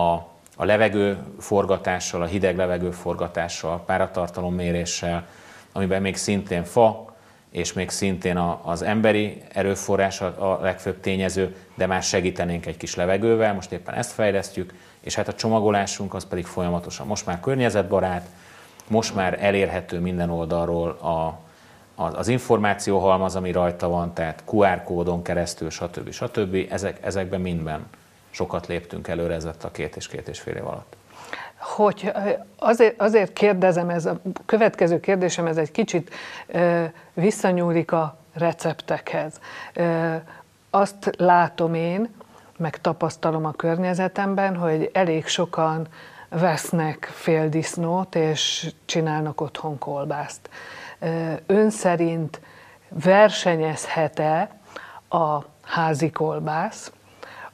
a 0.55 0.65
levegő 0.65 1.17
forgatással, 1.39 2.21
a 2.21 2.25
hideg 2.25 2.55
levegő 2.55 2.91
forgatással, 2.91 3.83
páratartalom 3.85 4.53
méréssel, 4.53 5.27
amiben 5.71 6.01
még 6.01 6.15
szintén 6.15 6.63
fa, 6.63 7.15
és 7.51 7.73
még 7.73 7.89
szintén 7.89 8.37
a, 8.37 8.61
az 8.63 8.81
emberi 8.81 9.41
erőforrás 9.53 10.21
a, 10.21 10.51
a 10.51 10.59
legfőbb 10.61 10.99
tényező, 10.99 11.55
de 11.75 11.85
már 11.85 12.03
segítenénk 12.03 12.65
egy 12.65 12.77
kis 12.77 12.95
levegővel, 12.95 13.53
most 13.53 13.71
éppen 13.71 13.93
ezt 13.93 14.11
fejlesztjük, 14.11 14.73
és 14.99 15.15
hát 15.15 15.27
a 15.27 15.33
csomagolásunk 15.33 16.13
az 16.13 16.25
pedig 16.25 16.45
folyamatosan. 16.45 17.07
Most 17.07 17.25
már 17.25 17.39
környezetbarát, 17.39 18.27
most 18.87 19.15
már 19.15 19.37
elérhető 19.43 19.99
minden 19.99 20.29
oldalról 20.29 20.89
a, 20.89 21.39
az 21.95 22.27
információhalmaz, 22.27 23.35
ami 23.35 23.51
rajta 23.51 23.89
van, 23.89 24.13
tehát 24.13 24.43
QR 24.45 24.83
kódon 24.83 25.21
keresztül, 25.21 25.69
stb. 25.69 26.11
stb. 26.11 26.67
Ezek, 26.69 26.97
ezekben 27.01 27.41
mindben 27.41 27.87
sokat 28.29 28.67
léptünk 28.67 29.07
előre 29.07 29.33
ez 29.33 29.45
a 29.45 29.71
két 29.71 29.95
és 29.95 30.07
két 30.07 30.27
és 30.27 30.39
fél 30.39 30.55
év 30.55 30.67
alatt. 30.67 30.95
Hogy 31.57 32.11
azért, 32.57 33.01
azért 33.01 33.33
kérdezem, 33.33 33.89
ez 33.89 34.05
a 34.05 34.19
következő 34.45 34.99
kérdésem, 34.99 35.45
ez 35.45 35.57
egy 35.57 35.71
kicsit 35.71 36.13
visszanyúlik 37.13 37.91
a 37.91 38.17
receptekhez. 38.33 39.39
Azt 40.69 41.11
látom 41.17 41.73
én, 41.73 42.09
meg 42.57 42.81
tapasztalom 42.81 43.45
a 43.45 43.51
környezetemben, 43.51 44.55
hogy 44.55 44.89
elég 44.93 45.27
sokan 45.27 45.87
vesznek 46.29 47.11
féldisznót, 47.13 48.15
és 48.15 48.71
csinálnak 48.85 49.41
otthon 49.41 49.77
kolbászt. 49.77 50.49
Ön 51.45 51.69
szerint 51.69 52.39
versenyezhet-e 52.89 54.49
a 55.09 55.39
házi 55.61 56.09
kolbász 56.11 56.91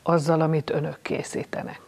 azzal, 0.04 0.42
amit 0.42 0.70
önök 0.70 1.02
készítenek? 1.02 1.82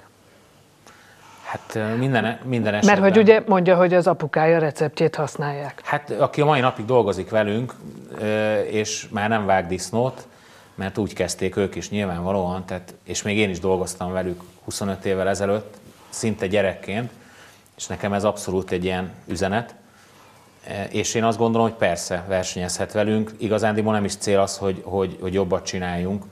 Hát 1.44 1.98
minden, 1.98 2.40
minden 2.44 2.74
esetben. 2.74 3.00
Mert 3.02 3.14
hogy 3.14 3.24
ugye 3.24 3.44
mondja, 3.48 3.76
hogy 3.76 3.94
az 3.94 4.08
apukája 4.08 4.60
receptjét 4.60 5.16
használják. 5.16 5.82
Hát 5.84 6.12
aki 6.12 6.42
a 6.42 6.46
mai 6.46 6.60
napig 6.60 6.86
dolgozik 6.86 7.30
velünk, 7.30 7.74
és 8.70 9.08
már 9.10 9.30
nem 9.30 9.46
vág 9.46 9.68
disznót, 9.68 10.28
mert 10.76 10.98
úgy 10.98 11.14
kezdték 11.14 11.56
ők 11.56 11.76
is 11.76 11.90
nyilvánvalóan, 11.90 12.66
tehát, 12.66 12.94
és 13.04 13.22
még 13.22 13.38
én 13.38 13.50
is 13.50 13.60
dolgoztam 13.60 14.12
velük 14.12 14.42
25 14.64 15.06
évvel 15.06 15.30
ezelőtt, 15.30 15.78
szinte 16.10 16.48
gyerekként, 16.48 17.12
és 17.78 17.88
nekem 17.88 18.14
ez 18.14 18.24
abszolút 18.24 18.72
egy 18.72 18.84
ilyen 18.84 19.12
üzenet, 19.28 19.76
és 20.90 21.14
én 21.14 21.24
azt 21.24 21.38
gondolom, 21.38 21.68
hogy 21.68 21.78
persze 21.78 22.26
versenyezhet 22.28 22.92
velünk, 22.92 23.32
igazándiból 23.38 23.94
nem 23.94 24.06
is 24.06 24.16
cél 24.16 24.40
az, 24.40 24.58
hogy, 24.58 24.82
hogy, 24.84 25.18
hogy 25.22 25.34
jobbat 25.34 25.66
csináljunk, 25.66 26.24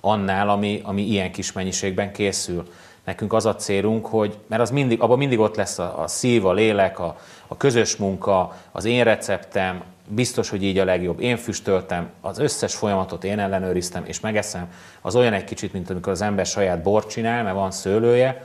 annál, 0.00 0.48
ami, 0.48 0.80
ami 0.84 1.02
ilyen 1.02 1.32
kis 1.32 1.52
mennyiségben 1.52 2.12
készül. 2.12 2.68
Nekünk 3.04 3.32
az 3.32 3.46
a 3.46 3.54
célunk, 3.54 4.06
hogy, 4.06 4.38
mert 4.46 4.62
az 4.62 4.70
mindig, 4.70 5.00
abban 5.00 5.18
mindig 5.18 5.38
ott 5.38 5.56
lesz 5.56 5.78
a, 5.78 6.02
a 6.02 6.06
szív, 6.06 6.46
a 6.46 6.52
lélek, 6.52 6.98
a, 6.98 7.16
a 7.46 7.56
közös 7.56 7.96
munka, 7.96 8.56
az 8.72 8.84
én 8.84 9.04
receptem, 9.04 9.82
biztos, 10.08 10.50
hogy 10.50 10.62
így 10.62 10.78
a 10.78 10.84
legjobb. 10.84 11.20
Én 11.20 11.36
füstöltem, 11.36 12.10
az 12.20 12.38
összes 12.38 12.74
folyamatot 12.74 13.24
én 13.24 13.38
ellenőriztem, 13.38 14.04
és 14.06 14.20
megeszem. 14.20 14.72
Az 15.00 15.16
olyan 15.16 15.32
egy 15.32 15.44
kicsit, 15.44 15.72
mint 15.72 15.90
amikor 15.90 16.12
az 16.12 16.22
ember 16.22 16.46
saját 16.46 16.82
bort 16.82 17.10
csinál, 17.10 17.42
mert 17.42 17.54
van 17.54 17.70
szőlője, 17.70 18.44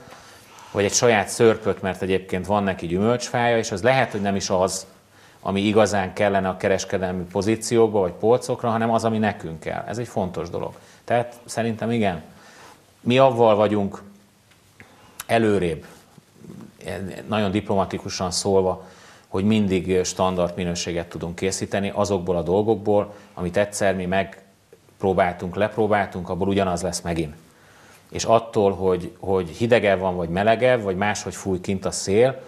vagy 0.72 0.84
egy 0.84 0.92
saját 0.92 1.28
szörpöt, 1.28 1.82
mert 1.82 2.02
egyébként 2.02 2.46
van 2.46 2.62
neki 2.62 2.86
gyümölcsfája, 2.86 3.58
és 3.58 3.72
az 3.72 3.82
lehet, 3.82 4.10
hogy 4.10 4.20
nem 4.20 4.36
is 4.36 4.50
az, 4.50 4.86
ami 5.40 5.60
igazán 5.60 6.12
kellene 6.12 6.48
a 6.48 6.56
kereskedelmi 6.56 7.22
pozíciókba 7.22 8.00
vagy 8.00 8.12
polcokra, 8.12 8.70
hanem 8.70 8.90
az, 8.90 9.04
ami 9.04 9.18
nekünk 9.18 9.60
kell. 9.60 9.84
Ez 9.86 9.98
egy 9.98 10.08
fontos 10.08 10.50
dolog. 10.50 10.72
Tehát 11.04 11.38
szerintem 11.44 11.90
igen, 11.90 12.22
mi 13.00 13.18
avval 13.18 13.54
vagyunk 13.54 14.02
előrébb, 15.26 15.84
nagyon 17.28 17.50
diplomatikusan 17.50 18.30
szólva, 18.30 18.86
hogy 19.28 19.44
mindig 19.44 20.04
standard 20.04 20.56
minőséget 20.56 21.08
tudunk 21.08 21.34
készíteni 21.34 21.92
azokból 21.94 22.36
a 22.36 22.42
dolgokból, 22.42 23.14
amit 23.34 23.56
egyszer 23.56 23.94
mi 23.94 24.06
megpróbáltunk, 24.06 25.56
lepróbáltunk, 25.56 26.28
abból 26.28 26.48
ugyanaz 26.48 26.82
lesz 26.82 27.00
megint. 27.00 27.34
És 28.10 28.24
attól, 28.24 28.74
hogy, 28.74 29.12
hogy 29.18 29.48
hidegebb 29.48 30.00
van, 30.00 30.16
vagy 30.16 30.28
melegebb, 30.28 30.82
vagy 30.82 30.96
máshogy 30.96 31.34
fúj 31.34 31.60
kint 31.60 31.84
a 31.84 31.90
szél, 31.90 32.42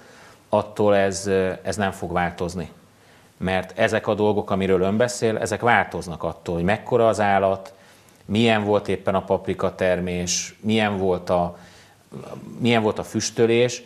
attól 0.48 0.96
ez, 0.96 1.26
ez 1.62 1.76
nem 1.76 1.90
fog 1.90 2.12
változni. 2.12 2.70
Mert 3.42 3.78
ezek 3.78 4.06
a 4.06 4.14
dolgok, 4.14 4.50
amiről 4.50 4.80
ön 4.80 4.96
beszél, 4.96 5.38
ezek 5.38 5.60
változnak 5.60 6.22
attól, 6.22 6.54
hogy 6.54 6.64
mekkora 6.64 7.08
az 7.08 7.20
állat, 7.20 7.72
milyen 8.24 8.64
volt 8.64 8.88
éppen 8.88 9.14
a 9.14 9.24
paprika 9.24 9.74
termés, 9.74 10.56
milyen 10.60 10.96
volt 10.96 11.30
a, 11.30 11.58
milyen 12.58 12.82
volt 12.82 12.98
a 12.98 13.02
füstölés, 13.02 13.82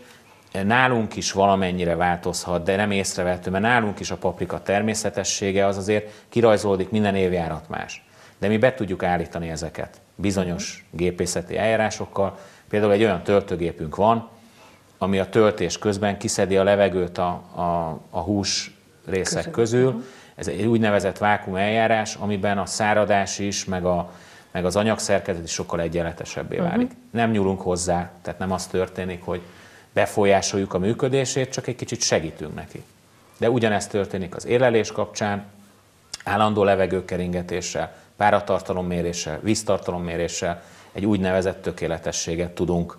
nálunk 0.64 1.16
is 1.16 1.32
valamennyire 1.32 1.96
változhat, 1.96 2.62
de 2.62 2.76
nem 2.76 2.90
észrevehető, 2.90 3.50
mert 3.50 3.64
nálunk 3.64 4.00
is 4.00 4.10
a 4.10 4.16
paprika 4.16 4.62
természetessége 4.62 5.66
az 5.66 5.76
azért 5.76 6.24
kirajzolódik 6.28 6.90
minden 6.90 7.14
évjárat 7.14 7.68
más. 7.68 8.04
De 8.38 8.48
mi 8.48 8.56
be 8.58 8.74
tudjuk 8.74 9.02
állítani 9.02 9.50
ezeket 9.50 10.00
bizonyos 10.14 10.86
gépészeti 10.90 11.58
eljárásokkal. 11.58 12.38
Például 12.68 12.92
egy 12.92 13.02
olyan 13.02 13.22
töltőgépünk 13.22 13.96
van, 13.96 14.28
ami 14.98 15.18
a 15.18 15.28
töltés 15.28 15.78
közben 15.78 16.18
kiszedi 16.18 16.56
a 16.56 16.64
levegőt 16.64 17.18
a, 17.18 17.28
a, 17.54 18.00
a 18.10 18.20
hús 18.20 18.75
részek 19.06 19.50
közül. 19.50 19.84
közül. 19.84 20.04
Ez 20.34 20.48
egy 20.48 20.66
úgynevezett 20.66 21.18
vákum 21.18 21.56
eljárás, 21.56 22.14
amiben 22.14 22.58
a 22.58 22.66
száradás 22.66 23.38
is, 23.38 23.64
meg, 23.64 23.84
a, 23.84 24.12
meg 24.50 24.64
az 24.64 24.76
anyagszerkezet 24.76 25.44
is 25.44 25.52
sokkal 25.52 25.80
egyenletesebbé 25.80 26.56
válik. 26.56 26.86
Uh-huh. 26.86 27.02
Nem 27.10 27.30
nyúlunk 27.30 27.60
hozzá, 27.60 28.10
tehát 28.22 28.38
nem 28.38 28.52
az 28.52 28.66
történik, 28.66 29.22
hogy 29.24 29.40
befolyásoljuk 29.92 30.74
a 30.74 30.78
működését, 30.78 31.52
csak 31.52 31.66
egy 31.66 31.76
kicsit 31.76 32.00
segítünk 32.00 32.54
neki. 32.54 32.82
De 33.38 33.50
ugyanezt 33.50 33.90
történik 33.90 34.36
az 34.36 34.46
élelés 34.46 34.92
kapcsán, 34.92 35.44
állandó 36.24 36.64
levegőkeringetéssel, 36.64 37.94
páratartalomméréssel, 38.16 39.40
víztartalomméréssel 39.42 40.62
egy 40.92 41.06
úgynevezett 41.06 41.62
tökéletességet 41.62 42.50
tudunk 42.50 42.96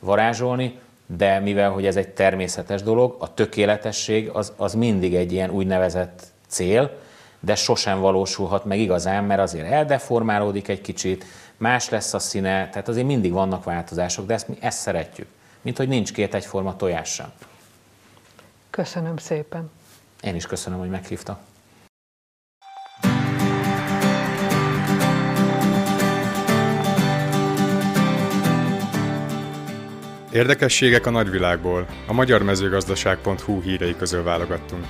varázsolni, 0.00 0.78
de 1.16 1.38
mivel 1.38 1.70
hogy 1.70 1.86
ez 1.86 1.96
egy 1.96 2.08
természetes 2.08 2.82
dolog, 2.82 3.16
a 3.18 3.34
tökéletesség 3.34 4.28
az, 4.28 4.52
az 4.56 4.74
mindig 4.74 5.14
egy 5.14 5.32
ilyen 5.32 5.50
úgynevezett 5.50 6.22
cél, 6.48 6.98
de 7.40 7.54
sosem 7.54 8.00
valósulhat 8.00 8.64
meg 8.64 8.78
igazán, 8.78 9.24
mert 9.24 9.40
azért 9.40 9.70
eldeformálódik 9.70 10.68
egy 10.68 10.80
kicsit, 10.80 11.24
más 11.56 11.88
lesz 11.88 12.14
a 12.14 12.18
színe, 12.18 12.68
tehát 12.68 12.88
azért 12.88 13.06
mindig 13.06 13.32
vannak 13.32 13.64
változások, 13.64 14.26
de 14.26 14.34
ezt 14.34 14.48
mi 14.48 14.56
ezt 14.60 14.78
szeretjük 14.78 15.26
mint 15.68 15.76
hogy 15.76 15.88
nincs 15.88 16.12
két 16.12 16.34
egyforma 16.34 16.76
tojás 16.76 17.08
sem. 17.08 17.32
Köszönöm 18.70 19.16
szépen. 19.16 19.70
Én 20.22 20.34
is 20.34 20.46
köszönöm, 20.46 20.78
hogy 20.78 20.88
meghívta. 20.88 21.38
Érdekességek 30.32 31.06
a 31.06 31.10
nagyvilágból. 31.10 31.86
A 32.06 32.12
magyar 32.12 32.42
mezőgazdaság.hu 32.42 33.60
hírei 33.60 33.96
közül 33.96 34.22
válogattunk. 34.22 34.86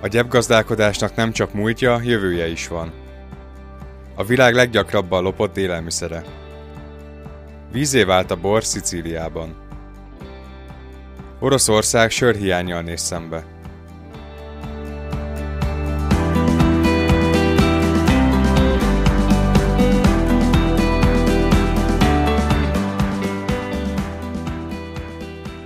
A 0.00 0.06
gyepgazdálkodásnak 0.06 1.14
nem 1.14 1.32
csak 1.32 1.52
múltja, 1.52 2.00
jövője 2.02 2.48
is 2.48 2.68
van. 2.68 2.92
A 4.14 4.24
világ 4.24 4.54
leggyakrabban 4.54 5.22
lopott 5.22 5.56
élelmiszere. 5.56 6.24
Vízé 7.72 8.02
vált 8.02 8.30
a 8.30 8.36
bor 8.36 8.64
Szicíliában. 8.64 9.56
Oroszország 11.38 12.10
sörhiányjal 12.10 12.82
néz 12.82 13.00
szembe. 13.00 13.44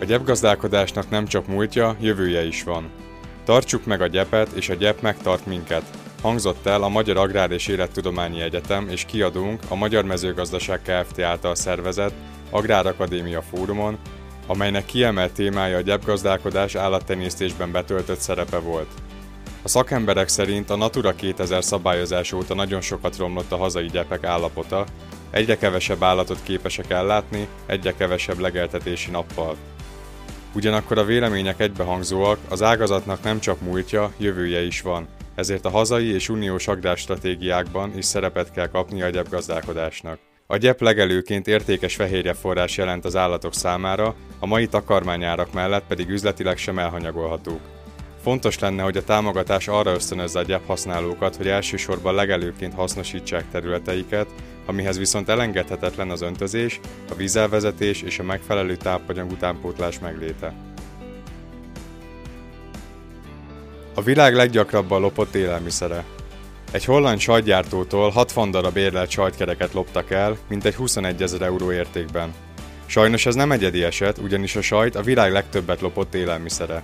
A 0.02 0.04
gyepgazdálkodásnak 0.04 1.10
nem 1.10 1.26
csak 1.26 1.46
múltja, 1.46 1.96
jövője 2.00 2.44
is 2.44 2.62
van. 2.62 2.90
Tartsuk 3.44 3.84
meg 3.84 4.00
a 4.00 4.06
gyepet, 4.06 4.48
és 4.52 4.68
a 4.68 4.74
gyep 4.74 5.00
megtart 5.00 5.46
minket, 5.46 5.82
hangzott 6.22 6.66
el 6.66 6.82
a 6.82 6.88
Magyar 6.88 7.16
Agrár 7.16 7.50
és 7.50 7.66
Élettudományi 7.66 8.40
Egyetem 8.40 8.88
és 8.88 9.04
kiadónk 9.04 9.62
a 9.68 9.74
Magyar 9.74 10.04
Mezőgazdaság 10.04 10.80
Kft. 10.82 11.20
által 11.20 11.54
szervezett 11.54 12.12
Agrárakadémia 12.50 13.42
fórumon, 13.42 13.98
amelynek 14.46 14.84
kiemelt 14.84 15.32
témája 15.32 15.76
a 15.76 15.80
gyepgazdálkodás 15.80 16.74
állattenyésztésben 16.74 17.72
betöltött 17.72 18.20
szerepe 18.20 18.58
volt. 18.58 18.88
A 19.62 19.68
szakemberek 19.68 20.28
szerint 20.28 20.70
a 20.70 20.76
Natura 20.76 21.14
2000 21.14 21.64
szabályozás 21.64 22.32
óta 22.32 22.54
nagyon 22.54 22.80
sokat 22.80 23.16
romlott 23.16 23.52
a 23.52 23.56
hazai 23.56 23.86
gyepek 23.86 24.24
állapota, 24.24 24.84
egyre 25.30 25.56
kevesebb 25.56 26.02
állatot 26.02 26.42
képesek 26.42 26.90
ellátni, 26.90 27.48
egyre 27.66 27.94
kevesebb 27.94 28.38
legeltetési 28.38 29.10
nappal. 29.10 29.56
Ugyanakkor 30.54 30.98
a 30.98 31.04
vélemények 31.04 31.60
egybehangzóak, 31.60 32.38
az 32.48 32.62
ágazatnak 32.62 33.22
nem 33.22 33.40
csak 33.40 33.60
múltja, 33.60 34.12
jövője 34.18 34.62
is 34.62 34.80
van– 34.80 35.08
ezért 35.34 35.64
a 35.64 35.70
hazai 35.70 36.12
és 36.12 36.28
uniós 36.28 36.68
agrárstratégiákban 36.68 37.96
is 37.96 38.04
szerepet 38.04 38.52
kell 38.52 38.68
kapni 38.68 39.02
a 39.02 39.08
gyepgazdálkodásnak. 39.08 40.18
A 40.46 40.56
gyep 40.56 40.80
legelőként 40.80 41.46
értékes 41.46 41.94
fehérje 41.94 42.32
forrás 42.32 42.76
jelent 42.76 43.04
az 43.04 43.16
állatok 43.16 43.54
számára, 43.54 44.14
a 44.38 44.46
mai 44.46 44.66
takarmányárak 44.66 45.52
mellett 45.52 45.84
pedig 45.86 46.08
üzletileg 46.08 46.56
sem 46.56 46.78
elhanyagolhatók. 46.78 47.60
Fontos 48.22 48.58
lenne, 48.58 48.82
hogy 48.82 48.96
a 48.96 49.04
támogatás 49.04 49.68
arra 49.68 49.92
ösztönözze 49.92 50.38
a 50.38 50.42
gyep 50.42 50.66
használókat, 50.66 51.36
hogy 51.36 51.48
elsősorban 51.48 52.14
legelőként 52.14 52.74
hasznosítsák 52.74 53.44
területeiket, 53.50 54.26
amihez 54.66 54.98
viszont 54.98 55.28
elengedhetetlen 55.28 56.10
az 56.10 56.20
öntözés, 56.20 56.80
a 57.10 57.14
vízelvezetés 57.14 58.02
és 58.02 58.18
a 58.18 58.22
megfelelő 58.22 58.76
tápanyag 58.76 59.30
utánpótlás 59.30 59.98
megléte. 59.98 60.54
A 63.94 64.02
világ 64.02 64.34
leggyakrabban 64.34 65.00
lopott 65.00 65.34
élelmiszere. 65.34 66.04
Egy 66.70 66.84
holland 66.84 67.18
sajtgyártótól 67.18 68.10
60 68.10 68.50
darab 68.50 68.76
érlelt 68.76 69.10
sajtkereket 69.10 69.72
loptak 69.72 70.10
el, 70.10 70.36
mintegy 70.48 70.74
21 70.74 71.22
ezer 71.22 71.42
euró 71.42 71.72
értékben. 71.72 72.34
Sajnos 72.86 73.26
ez 73.26 73.34
nem 73.34 73.52
egyedi 73.52 73.82
eset, 73.82 74.18
ugyanis 74.18 74.56
a 74.56 74.62
sajt 74.62 74.96
a 74.96 75.02
világ 75.02 75.32
legtöbbet 75.32 75.80
lopott 75.80 76.14
élelmiszere. 76.14 76.82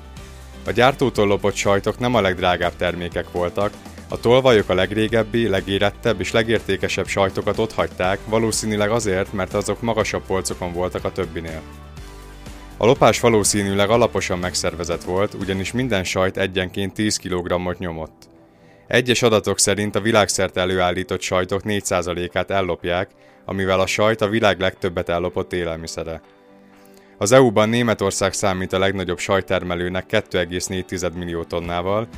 A 0.68 0.72
gyártótól 0.72 1.26
lopott 1.26 1.54
sajtok 1.54 1.98
nem 1.98 2.14
a 2.14 2.20
legdrágább 2.20 2.76
termékek 2.76 3.32
voltak, 3.32 3.72
a 4.08 4.20
tolvajok 4.20 4.68
a 4.68 4.74
legrégebbi, 4.74 5.48
legérettebb 5.48 6.20
és 6.20 6.32
legértékesebb 6.32 7.06
sajtokat 7.06 7.58
ott 7.58 7.72
hagyták, 7.72 8.18
valószínűleg 8.26 8.90
azért, 8.90 9.32
mert 9.32 9.54
azok 9.54 9.80
magasabb 9.80 10.22
polcokon 10.26 10.72
voltak 10.72 11.04
a 11.04 11.12
többinél. 11.12 11.60
A 12.76 12.86
lopás 12.86 13.20
valószínűleg 13.20 13.90
alaposan 13.90 14.38
megszervezett 14.38 15.04
volt, 15.04 15.34
ugyanis 15.34 15.72
minden 15.72 16.04
sajt 16.04 16.36
egyenként 16.36 16.94
10 16.94 17.16
kg-ot 17.16 17.78
nyomott. 17.78 18.28
Egyes 18.86 19.22
adatok 19.22 19.58
szerint 19.58 19.94
a 19.94 20.00
világszerte 20.00 20.60
előállított 20.60 21.20
sajtok 21.20 21.60
4%-át 21.64 22.50
ellopják, 22.50 23.10
amivel 23.44 23.80
a 23.80 23.86
sajt 23.86 24.20
a 24.20 24.28
világ 24.28 24.60
legtöbbet 24.60 25.08
ellopott 25.08 25.52
élelmiszere. 25.52 26.20
Az 27.20 27.32
EU-ban 27.32 27.68
Németország 27.68 28.32
számít 28.32 28.72
a 28.72 28.78
legnagyobb 28.78 29.18
sajttermelőnek 29.18 30.04
2,4 30.10 31.12
millió 31.12 31.44
tonnával, 31.44 32.08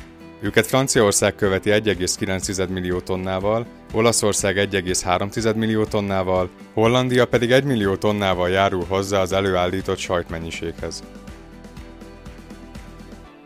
őket 0.41 0.67
Franciaország 0.67 1.35
követi 1.35 1.69
1,9 1.69 2.69
millió 2.69 2.99
tonnával, 2.99 3.65
Olaszország 3.93 4.55
1,3 4.55 5.55
millió 5.55 5.85
tonnával, 5.85 6.49
Hollandia 6.73 7.27
pedig 7.27 7.51
1 7.51 7.63
millió 7.63 7.95
tonnával 7.95 8.49
járul 8.49 8.85
hozzá 8.87 9.19
az 9.19 9.31
előállított 9.31 9.97
sajtmennyiséghez. 9.97 11.03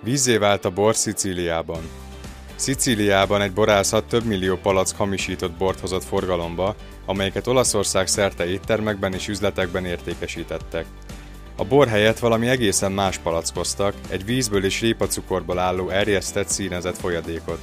Vízé 0.04 0.38
vált 0.38 0.66
a 0.66 0.70
bor 0.70 0.96
Szicíliában. 0.96 1.82
Szicíliában 2.56 3.42
egy 3.42 3.54
borászat 3.54 4.06
több 4.06 4.24
millió 4.24 4.56
palack 4.56 4.98
hamisított 4.98 5.52
bort 5.52 5.80
hozott 5.80 6.04
forgalomba, 6.04 6.76
amelyeket 7.06 7.48
Olaszország 7.48 8.08
szerte 8.08 8.46
éttermekben 8.46 9.14
és 9.14 9.28
üzletekben 9.28 9.86
értékesítettek. 9.86 10.86
A 11.58 11.66
bor 11.66 11.88
helyett 11.88 12.20
valami 12.20 12.48
egészen 12.48 12.92
más 12.92 13.18
palackoztak, 13.18 13.94
egy 14.10 14.26
vízből 14.26 14.66
és 14.66 14.82
répacukorból 14.82 15.60
álló 15.60 15.90
erjesztett 15.90 16.48
színezett 16.48 16.98
folyadékot. 16.98 17.60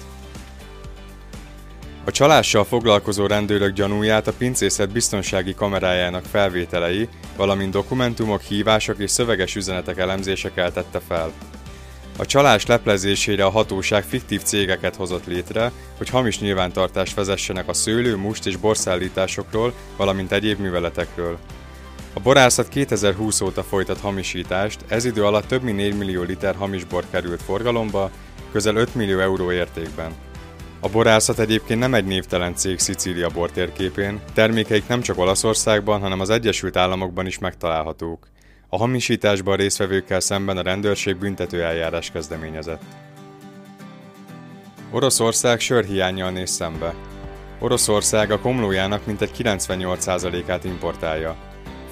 A 2.05 2.11
csalással 2.11 2.65
foglalkozó 2.65 3.27
rendőrök 3.27 3.73
gyanúját 3.73 4.27
a 4.27 4.33
pincészet 4.33 4.93
biztonsági 4.93 5.55
kamerájának 5.55 6.25
felvételei, 6.25 7.09
valamint 7.37 7.73
dokumentumok, 7.73 8.41
hívások 8.41 8.99
és 8.99 9.11
szöveges 9.11 9.55
üzenetek 9.55 9.99
elemzése 9.99 10.53
keltette 10.53 11.01
fel. 11.09 11.33
A 12.19 12.27
csalás 12.27 12.67
leplezésére 12.67 13.45
a 13.45 13.51
hatóság 13.51 14.05
fiktív 14.05 14.43
cégeket 14.43 14.97
hozott 14.97 15.27
létre, 15.27 15.73
hogy 15.99 16.09
hamis 16.09 16.39
nyilvántartást 16.39 17.15
vezessenek 17.15 17.69
a 17.69 17.73
szőlő, 17.73 18.17
must 18.17 18.47
és 18.47 18.57
borszállításokról, 18.57 19.73
valamint 19.97 20.33
egyéb 20.33 20.59
műveletekről. 20.59 21.39
A 22.15 22.21
borászat 22.21 22.69
2020 22.69 23.41
óta 23.41 23.63
folytat 23.63 24.01
hamisítást, 24.01 24.85
ez 24.89 25.05
idő 25.05 25.25
alatt 25.25 25.47
több 25.47 25.63
mint 25.63 25.77
4 25.77 25.97
millió 25.97 26.23
liter 26.23 26.55
hamis 26.55 26.85
bor 26.85 27.05
került 27.11 27.43
forgalomba, 27.43 28.11
közel 28.53 28.77
5 28.77 28.95
millió 28.95 29.19
euró 29.19 29.53
értékben. 29.53 30.13
A 30.81 30.89
borászat 30.89 31.39
egyébként 31.39 31.81
nem 31.81 31.95
egy 31.95 32.05
névtelen 32.05 32.55
cég 32.55 32.79
Szicília 32.79 33.29
bortérképén, 33.29 34.21
termékeik 34.35 34.87
nem 34.87 35.01
csak 35.01 35.19
Olaszországban, 35.19 36.01
hanem 36.01 36.21
az 36.21 36.31
Egyesült 36.31 36.77
Államokban 36.77 37.27
is 37.27 37.39
megtalálhatók. 37.39 38.27
A 38.69 38.77
hamisításban 38.77 39.57
résztvevőkkel 39.57 40.21
szemben 40.21 40.57
a 40.57 40.63
rendőrség 40.63 41.17
büntető 41.17 41.63
eljárás 41.63 42.11
kezdeményezett. 42.11 42.83
Oroszország 44.91 45.61
sörhiányjal 45.61 46.31
néz 46.31 46.51
szembe. 46.51 46.95
Oroszország 47.59 48.31
a 48.31 48.39
komlójának 48.39 49.07
mintegy 49.07 49.31
98%-át 49.39 50.65
importálja. 50.65 51.37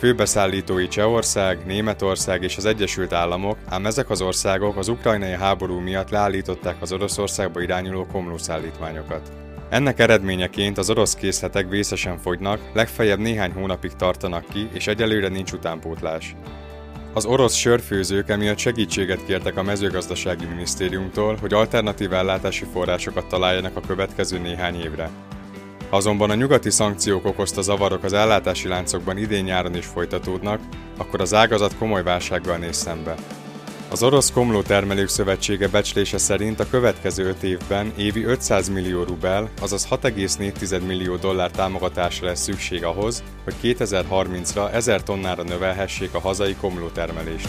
Főbeszállítói 0.01 0.89
Csehország, 0.89 1.67
Németország 1.67 2.43
és 2.43 2.57
az 2.57 2.65
Egyesült 2.65 3.13
Államok, 3.13 3.59
ám 3.69 3.87
ezek 3.87 4.11
az 4.11 4.23
országok 4.23 4.77
az 4.77 4.89
ukrajnai 4.89 5.33
háború 5.33 5.79
miatt 5.79 6.11
leállították 6.11 6.77
az 6.81 6.93
Oroszországba 6.93 7.61
irányuló 7.61 8.07
komlószállítmányokat. 8.07 9.33
Ennek 9.71 9.99
eredményeként 9.99 10.79
az 10.79 10.91
orosz 10.91 11.15
készletek 11.15 11.69
vészesen 11.69 12.19
fogynak, 12.19 12.61
legfeljebb 12.73 13.19
néhány 13.19 13.53
hónapig 13.53 13.93
tartanak 13.93 14.45
ki, 14.53 14.69
és 14.73 14.87
egyelőre 14.87 15.29
nincs 15.29 15.53
utánpótlás. 15.53 16.37
Az 17.13 17.25
orosz 17.25 17.55
sörfőzők 17.55 18.29
emiatt 18.29 18.59
segítséget 18.59 19.25
kértek 19.25 19.57
a 19.57 19.63
mezőgazdasági 19.63 20.45
minisztériumtól, 20.45 21.37
hogy 21.41 21.55
alternatív 21.55 22.13
ellátási 22.13 22.65
forrásokat 22.73 23.27
találjanak 23.27 23.77
a 23.77 23.87
következő 23.87 24.39
néhány 24.39 24.81
évre. 24.81 25.11
Azonban 25.91 26.31
a 26.31 26.35
nyugati 26.35 26.71
szankciók 26.71 27.27
okozta 27.27 27.63
zavarok 27.63 28.05
az 28.05 28.13
ellátási 28.13 28.69
láncokban 28.69 29.17
idén-nyáron 29.17 29.77
is 29.77 29.87
folytatódnak, 29.87 30.61
akkor 30.97 31.21
az 31.21 31.35
ágazat 31.35 31.77
komoly 31.77 32.03
válsággal 32.03 32.57
néz 32.57 32.77
szembe. 32.77 33.15
Az 33.91 34.03
Orosz 34.03 34.31
Komló 34.31 34.63
Termelők 34.63 35.09
Szövetsége 35.09 35.69
becslése 35.69 36.19
szerint 36.19 36.61
a 36.61 36.69
következő 36.71 37.29
5 37.29 37.43
évben 37.43 37.93
évi 37.97 38.25
500 38.25 38.69
millió 38.69 39.03
rubel, 39.03 39.51
azaz 39.61 39.89
6,4 39.91 40.87
millió 40.87 41.17
dollár 41.17 41.51
támogatásra 41.51 42.27
lesz 42.27 42.43
szükség 42.43 42.85
ahhoz, 42.85 43.23
hogy 43.45 43.55
2030-ra 43.63 44.73
1000 44.73 45.03
tonnára 45.03 45.43
növelhessék 45.43 46.15
a 46.15 46.21
hazai 46.21 46.55
komló 46.55 46.89
termelést. 46.89 47.49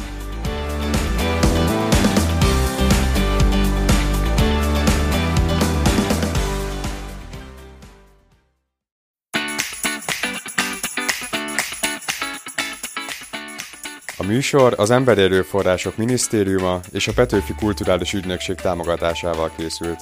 A 14.21 14.23
műsor 14.23 14.73
az 14.77 14.89
Emberi 14.89 15.21
Erőforrások 15.21 15.97
Minisztériuma 15.97 16.79
és 16.91 17.07
a 17.07 17.13
Petőfi 17.13 17.53
Kulturális 17.53 18.13
Ügynökség 18.13 18.55
támogatásával 18.55 19.51
készült. 19.57 19.99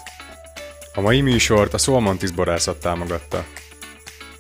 A 0.93 1.01
mai 1.01 1.21
műsort 1.21 1.73
a 1.73 1.77
Szolmontis 1.77 2.31
borászat 2.31 2.79
támogatta. 2.79 3.45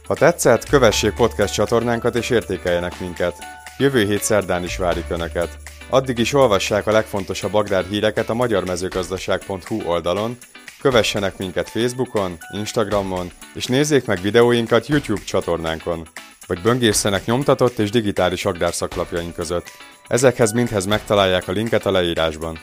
Ha 0.07 0.13
tetszett, 0.13 0.69
kövessék 0.69 1.13
podcast 1.13 1.53
csatornánkat 1.53 2.15
és 2.15 2.29
értékeljenek 2.29 2.99
minket. 2.99 3.35
Jövő 3.77 4.05
hét 4.05 4.23
szerdán 4.23 4.63
is 4.63 4.77
várjuk 4.77 5.09
Önöket. 5.09 5.57
Addig 5.89 6.17
is 6.17 6.33
olvassák 6.33 6.87
a 6.87 6.91
legfontosabb 6.91 7.53
agrárhíreket 7.53 8.29
a 8.29 8.33
magyarmezőgazdaság.hu 8.33 9.81
oldalon, 9.85 10.37
kövessenek 10.81 11.37
minket 11.37 11.69
Facebookon, 11.69 12.37
Instagramon, 12.53 13.31
és 13.53 13.65
nézzék 13.65 14.05
meg 14.05 14.21
videóinkat 14.21 14.87
YouTube 14.87 15.23
csatornánkon 15.23 16.07
vagy 16.49 16.61
böngészenek 16.61 17.25
nyomtatott 17.25 17.79
és 17.79 17.89
digitális 17.89 18.45
agrárszaklapjaink 18.45 19.33
között. 19.33 19.71
Ezekhez 20.07 20.51
mindhez 20.51 20.85
megtalálják 20.85 21.47
a 21.47 21.51
linket 21.51 21.85
a 21.85 21.91
leírásban. 21.91 22.59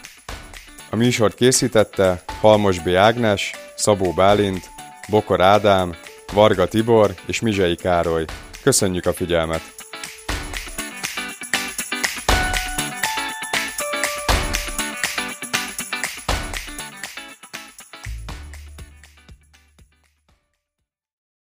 A 0.91 0.97
műsort 0.97 1.35
készítette 1.35 2.23
Halmos 2.41 2.79
B. 2.79 2.89
Ágnes, 2.89 3.55
Szabó 3.77 4.13
Bálint, 4.13 4.71
Bokor 5.09 5.41
Ádám, 5.41 5.95
Varga 6.33 6.69
Tibor 6.69 7.15
és 7.27 7.41
Mizsei 7.41 7.75
Károly. 7.75 8.25
Köszönjük 8.63 9.07
a 9.07 9.13
figyelmet! 9.13 9.76